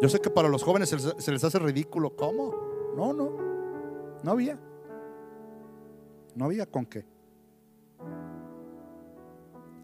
Yo 0.01 0.09
sé 0.09 0.19
que 0.21 0.31
para 0.31 0.49
los 0.49 0.65
jóvenes 0.65 0.89
se 0.89 1.33
les 1.33 1.45
hace 1.45 1.59
ridículo. 1.59 2.17
¿Cómo? 2.17 2.55
No, 2.97 3.13
no. 3.13 3.52
No 4.23 4.33
había. 4.33 4.59
No 6.35 6.47
había 6.47 6.67
con 6.67 6.87
qué. 6.87 7.05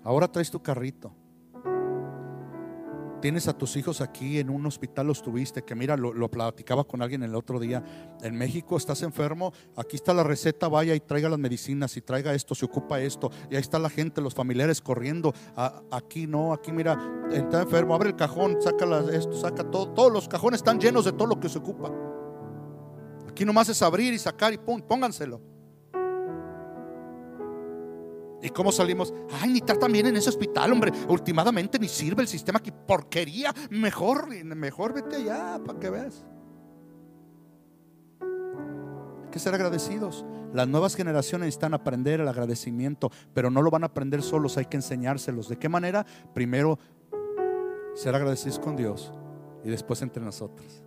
Ahora 0.04 0.30
traes 0.30 0.50
tu 0.50 0.62
carrito. 0.62 1.12
Tienes 3.20 3.48
a 3.48 3.52
tus 3.52 3.76
hijos 3.76 4.00
aquí 4.00 4.38
en 4.38 4.48
un 4.48 4.64
hospital, 4.64 5.08
los 5.08 5.22
tuviste, 5.22 5.62
que 5.62 5.74
mira, 5.74 5.96
lo, 5.96 6.30
platicaba 6.30 6.84
con 6.84 7.02
alguien 7.02 7.24
el 7.24 7.34
otro 7.34 7.58
día. 7.58 7.82
En 8.22 8.36
México 8.36 8.76
estás 8.76 9.02
enfermo, 9.02 9.52
aquí 9.76 9.96
está 9.96 10.14
la 10.14 10.22
receta, 10.22 10.68
vaya 10.68 10.94
y 10.94 11.00
traiga 11.00 11.28
las 11.28 11.38
medicinas 11.40 11.96
y 11.96 12.00
traiga 12.00 12.32
esto, 12.32 12.54
se 12.54 12.64
ocupa 12.64 13.00
esto. 13.00 13.30
Y 13.50 13.56
ahí 13.56 13.60
está 13.60 13.80
la 13.80 13.90
gente, 13.90 14.20
los 14.20 14.34
familiares 14.34 14.80
corriendo. 14.80 15.34
aquí 15.90 16.28
no, 16.28 16.52
aquí 16.52 16.70
mira, 16.70 16.96
está 17.32 17.62
enfermo, 17.62 17.94
abre 17.94 18.10
el 18.10 18.16
cajón, 18.16 18.62
saca 18.62 18.86
esto, 19.12 19.32
saca 19.32 19.68
todo. 19.68 19.88
Todos 19.88 20.12
los 20.12 20.28
cajones 20.28 20.60
están 20.60 20.78
llenos 20.78 21.04
de 21.04 21.12
todo 21.12 21.26
lo 21.26 21.40
que 21.40 21.48
se 21.48 21.58
ocupa. 21.58 21.90
Aquí 23.38 23.44
nomás 23.44 23.68
es 23.68 23.80
abrir 23.82 24.12
y 24.12 24.18
sacar 24.18 24.52
y 24.52 24.58
pum, 24.58 24.82
pónganselo. 24.82 25.40
¿Y 28.42 28.48
cómo 28.48 28.72
salimos? 28.72 29.14
Ay, 29.40 29.50
ni 29.50 29.60
tratan 29.60 29.92
bien 29.92 30.06
en 30.06 30.16
ese 30.16 30.28
hospital, 30.28 30.72
hombre. 30.72 30.90
Últimamente 31.06 31.78
ni 31.78 31.86
sirve 31.86 32.22
el 32.22 32.26
sistema 32.26 32.58
aquí. 32.58 32.72
Porquería. 32.72 33.54
Mejor, 33.70 34.26
mejor 34.44 34.92
vete 34.92 35.14
allá 35.14 35.60
para 35.64 35.78
que 35.78 35.88
veas. 35.88 36.24
Hay 39.22 39.30
que 39.30 39.38
ser 39.38 39.54
agradecidos. 39.54 40.26
Las 40.52 40.66
nuevas 40.66 40.96
generaciones 40.96 41.46
necesitan 41.46 41.74
aprender 41.74 42.18
el 42.18 42.26
agradecimiento, 42.26 43.12
pero 43.34 43.52
no 43.52 43.62
lo 43.62 43.70
van 43.70 43.84
a 43.84 43.86
aprender 43.86 44.20
solos, 44.20 44.56
hay 44.56 44.64
que 44.64 44.78
enseñárselos. 44.78 45.48
¿De 45.48 45.60
qué 45.60 45.68
manera? 45.68 46.04
Primero, 46.34 46.80
ser 47.94 48.16
agradecidos 48.16 48.58
con 48.58 48.74
Dios 48.74 49.12
y 49.62 49.70
después 49.70 50.02
entre 50.02 50.24
nosotros. 50.24 50.82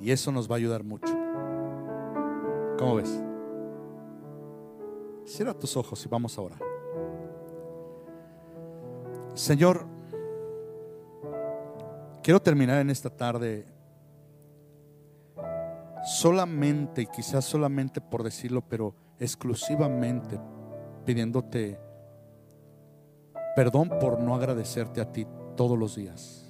Y 0.00 0.10
eso 0.10 0.32
nos 0.32 0.50
va 0.50 0.54
a 0.54 0.58
ayudar 0.58 0.82
mucho. 0.82 1.12
¿Cómo 2.78 2.96
ves? 2.96 3.22
Cierra 5.26 5.54
tus 5.54 5.76
ojos 5.76 6.04
y 6.04 6.08
vamos 6.08 6.36
a 6.38 6.42
orar. 6.42 6.60
Señor, 9.34 9.86
quiero 12.22 12.40
terminar 12.40 12.80
en 12.80 12.90
esta 12.90 13.10
tarde 13.10 13.66
solamente, 16.04 17.02
y 17.02 17.06
quizás 17.06 17.44
solamente 17.44 18.00
por 18.00 18.22
decirlo, 18.22 18.62
pero 18.62 18.94
exclusivamente 19.18 20.40
pidiéndote 21.04 21.78
perdón 23.54 23.90
por 24.00 24.20
no 24.20 24.34
agradecerte 24.34 25.00
a 25.00 25.12
ti 25.12 25.26
todos 25.56 25.78
los 25.78 25.96
días. 25.96 26.49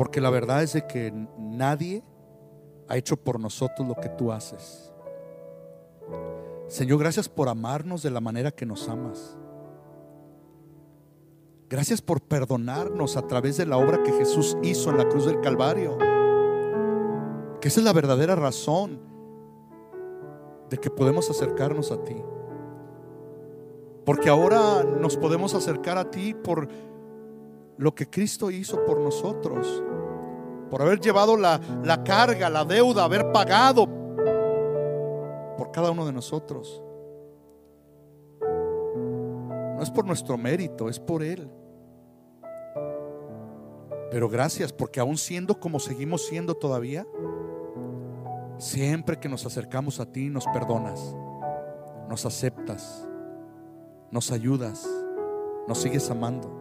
Porque 0.00 0.22
la 0.22 0.30
verdad 0.30 0.62
es 0.62 0.72
de 0.72 0.86
que 0.86 1.12
nadie 1.36 2.02
ha 2.88 2.96
hecho 2.96 3.18
por 3.18 3.38
nosotros 3.38 3.86
lo 3.86 3.94
que 3.96 4.08
tú 4.08 4.32
haces. 4.32 4.90
Señor, 6.68 7.00
gracias 7.00 7.28
por 7.28 7.50
amarnos 7.50 8.02
de 8.02 8.10
la 8.10 8.22
manera 8.22 8.50
que 8.50 8.64
nos 8.64 8.88
amas. 8.88 9.36
Gracias 11.68 12.00
por 12.00 12.22
perdonarnos 12.22 13.18
a 13.18 13.26
través 13.26 13.58
de 13.58 13.66
la 13.66 13.76
obra 13.76 14.02
que 14.02 14.14
Jesús 14.14 14.56
hizo 14.62 14.88
en 14.88 14.96
la 14.96 15.06
cruz 15.06 15.26
del 15.26 15.42
Calvario. 15.42 15.98
Que 17.60 17.68
esa 17.68 17.80
es 17.80 17.84
la 17.84 17.92
verdadera 17.92 18.34
razón 18.36 19.00
de 20.70 20.78
que 20.78 20.88
podemos 20.88 21.28
acercarnos 21.28 21.92
a 21.92 22.02
ti. 22.04 22.16
Porque 24.06 24.30
ahora 24.30 24.82
nos 24.82 25.18
podemos 25.18 25.52
acercar 25.54 25.98
a 25.98 26.10
ti 26.10 26.32
por 26.32 26.68
lo 27.76 27.94
que 27.94 28.08
Cristo 28.08 28.50
hizo 28.50 28.82
por 28.86 28.98
nosotros 28.98 29.82
por 30.70 30.80
haber 30.82 31.00
llevado 31.00 31.36
la, 31.36 31.60
carga, 32.04 32.48
la 32.48 32.64
deuda, 32.64 33.04
haber 33.04 33.32
pagado 33.32 33.86
por 35.58 35.72
cada 35.72 35.90
uno 35.90 36.06
de 36.06 36.12
nosotros. 36.12 36.82
No 38.40 39.82
es 39.82 39.90
por 39.90 40.06
nuestro 40.06 40.38
mérito, 40.38 40.88
es 40.88 41.00
por 41.00 41.22
Él. 41.22 41.50
Pero 44.10 44.28
gracias 44.28 44.72
porque 44.72 45.00
aún 45.00 45.16
siendo 45.16 45.58
como 45.58 45.80
seguimos 45.80 46.26
siendo 46.26 46.54
todavía, 46.54 47.06
siempre 48.58 49.18
que 49.18 49.28
nos 49.28 49.44
acercamos 49.46 50.00
a 50.00 50.06
ti 50.06 50.28
nos 50.28 50.46
perdonas, 50.46 51.16
nos 52.08 52.26
aceptas, 52.26 53.08
nos 54.10 54.30
ayudas, 54.30 54.88
nos 55.66 55.78
sigues 55.78 56.10
amando. 56.10 56.58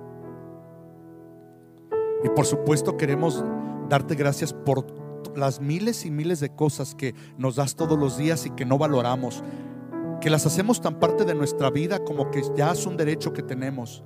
Y 2.24 2.30
por 2.30 2.46
supuesto 2.46 2.98
queremos 2.98 3.44
darte 3.90 4.16
gracias 4.16 4.54
por 4.54 4.86
las 5.36 5.60
miles 5.60 6.06
y 6.06 6.12
miles 6.12 6.40
de 6.40 6.50
cosas 6.56 6.96
que 6.96 7.14
nos 7.38 7.56
das 7.56 7.76
todos 7.76 7.98
los 7.98 8.18
días 8.18 8.46
y 8.46 8.52
que 8.52 8.66
no 8.66 8.78
valoramos, 8.78 9.44
que 10.22 10.30
las 10.30 10.46
hacemos 10.46 10.82
tan 10.82 11.00
parte 11.00 11.26
de 11.26 11.36
nuestra 11.36 11.70
vida 11.70 12.04
como 12.04 12.30
que 12.32 12.44
ya 12.56 12.72
es 12.72 12.86
un 12.86 12.98
derecho 12.98 13.34
que 13.34 13.44
tenemos 13.44 14.04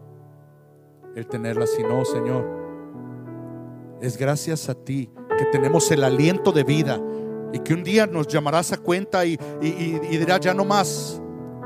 el 1.15 1.27
tenerlas. 1.27 1.71
Y 1.79 1.83
no, 1.83 2.05
Señor, 2.05 2.45
es 4.01 4.17
gracias 4.17 4.69
a 4.69 4.75
ti 4.75 5.09
que 5.37 5.45
tenemos 5.45 5.89
el 5.91 6.03
aliento 6.03 6.51
de 6.51 6.63
vida 6.63 7.01
y 7.51 7.59
que 7.59 7.73
un 7.73 7.83
día 7.83 8.07
nos 8.07 8.27
llamarás 8.27 8.71
a 8.71 8.77
cuenta 8.77 9.25
y, 9.25 9.37
y 9.61 10.17
dirás 10.17 10.39
ya 10.39 10.53
no 10.53 10.65
más. 10.65 11.21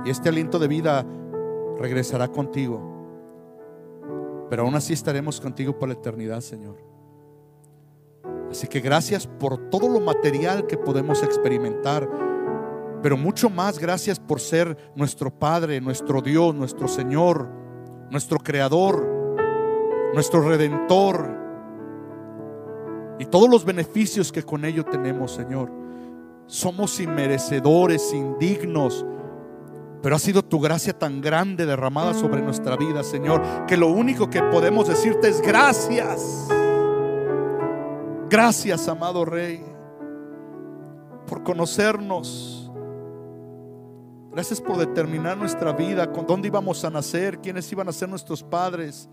Y 0.05 0.09
este 0.09 0.29
aliento 0.29 0.59
de 0.59 0.67
vida 0.67 1.05
regresará 1.79 2.27
contigo. 2.27 2.95
Pero 4.49 4.63
aún 4.63 4.75
así 4.75 4.93
estaremos 4.93 5.41
contigo 5.41 5.77
por 5.77 5.89
la 5.89 5.95
eternidad, 5.95 6.41
Señor. 6.41 6.86
Así 8.51 8.67
que 8.67 8.79
gracias 8.79 9.27
por 9.27 9.69
todo 9.69 9.89
lo 9.89 9.99
material 9.99 10.67
que 10.67 10.77
podemos 10.77 11.21
experimentar, 11.23 12.09
pero 13.01 13.17
mucho 13.17 13.49
más 13.49 13.77
gracias 13.77 14.19
por 14.19 14.39
ser 14.39 14.77
nuestro 14.95 15.29
Padre, 15.31 15.81
nuestro 15.81 16.21
Dios, 16.21 16.55
nuestro 16.55 16.87
Señor, 16.87 17.47
nuestro 18.09 18.39
Creador, 18.39 19.05
nuestro 20.13 20.41
Redentor. 20.41 21.35
y 23.19 23.25
todos 23.25 23.49
los 23.49 23.65
beneficios 23.65 24.31
que 24.31 24.43
con 24.43 24.63
ello 24.63 24.85
tenemos, 24.85 25.31
Señor. 25.31 25.71
Somos 26.45 26.99
inmerecedores, 26.99 28.13
indignos, 28.13 29.03
pero 30.03 30.15
ha 30.15 30.19
sido 30.19 30.45
tu 30.45 30.59
gracia 30.59 30.93
tan 30.93 31.19
grande 31.19 31.65
derramada 31.65 32.13
sobre 32.13 32.43
nuestra 32.43 32.77
vida, 32.77 33.03
Señor, 33.03 33.41
que 33.65 33.75
lo 33.75 33.87
único 33.87 34.29
que 34.29 34.41
podemos 34.43 34.87
decirte 34.87 35.29
es 35.29 35.41
gracias. 35.41 36.47
Gracias, 38.29 38.87
amado 38.89 39.23
Rey, 39.23 39.63
por 41.27 41.43
conocernos. 41.43 42.69
Gracias 44.31 44.59
por 44.59 44.77
determinar 44.77 45.37
nuestra 45.37 45.71
vida, 45.71 46.11
con 46.11 46.27
dónde 46.27 46.49
íbamos 46.49 46.83
a 46.83 46.89
nacer, 46.89 47.39
quiénes 47.39 47.71
iban 47.71 47.87
a 47.87 47.93
ser 47.93 48.09
nuestros 48.09 48.43
padres, 48.43 49.09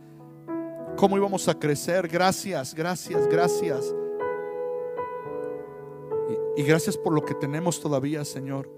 cómo 0.97 1.17
íbamos 1.17 1.49
a 1.49 1.59
crecer. 1.59 2.09
Gracias, 2.09 2.75
gracias, 2.75 3.29
gracias. 3.29 3.95
Y, 6.57 6.63
y 6.63 6.65
gracias 6.65 6.97
por 6.97 7.13
lo 7.13 7.25
que 7.25 7.35
tenemos 7.35 7.81
todavía, 7.81 8.25
Señor. 8.25 8.69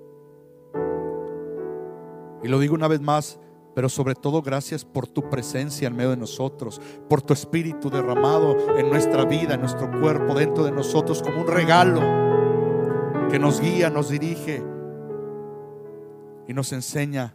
Y 2.43 2.49
lo 2.49 2.59
digo 2.59 2.75
una 2.75 2.89
vez 2.89 3.01
más, 3.01 3.41
pero 3.77 3.91
sobre 3.91 4.15
todo 4.15 4.41
gracias 4.41 4.87
por 4.87 5.07
tu 5.07 5.29
presencia 5.29 5.87
en 5.87 5.95
medio 5.95 6.09
de 6.09 6.17
nosotros, 6.17 6.81
por 7.11 7.21
tu 7.21 7.35
espíritu 7.35 7.91
derramado 7.91 8.75
en 8.79 8.89
nuestra 8.89 9.27
vida, 9.27 9.53
en 9.53 9.61
nuestro 9.61 9.91
cuerpo, 10.01 10.33
dentro 10.33 10.65
de 10.65 10.73
nosotros, 10.73 11.23
como 11.23 11.43
un 11.43 11.47
regalo 11.47 12.01
que 13.31 13.39
nos 13.39 13.61
guía, 13.61 13.91
nos 13.91 14.09
dirige 14.09 14.65
y 16.49 16.55
nos 16.55 16.73
enseña 16.73 17.35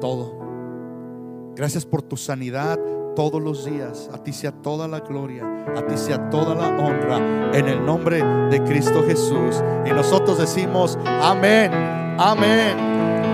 todo. 0.00 1.52
Gracias 1.54 1.84
por 1.84 2.00
tu 2.00 2.16
sanidad 2.16 2.80
todos 3.14 3.42
los 3.42 3.66
días. 3.66 4.08
A 4.14 4.22
ti 4.22 4.32
sea 4.32 4.52
toda 4.52 4.88
la 4.88 5.00
gloria, 5.00 5.44
a 5.76 5.86
ti 5.86 5.98
sea 5.98 6.30
toda 6.30 6.54
la 6.54 6.68
honra 6.68 7.52
en 7.52 7.68
el 7.68 7.84
nombre 7.84 8.24
de 8.48 8.64
Cristo 8.64 9.04
Jesús. 9.06 9.62
Y 9.84 9.90
nosotros 9.90 10.38
decimos, 10.38 10.98
amén, 11.04 11.70
amén 12.18 13.27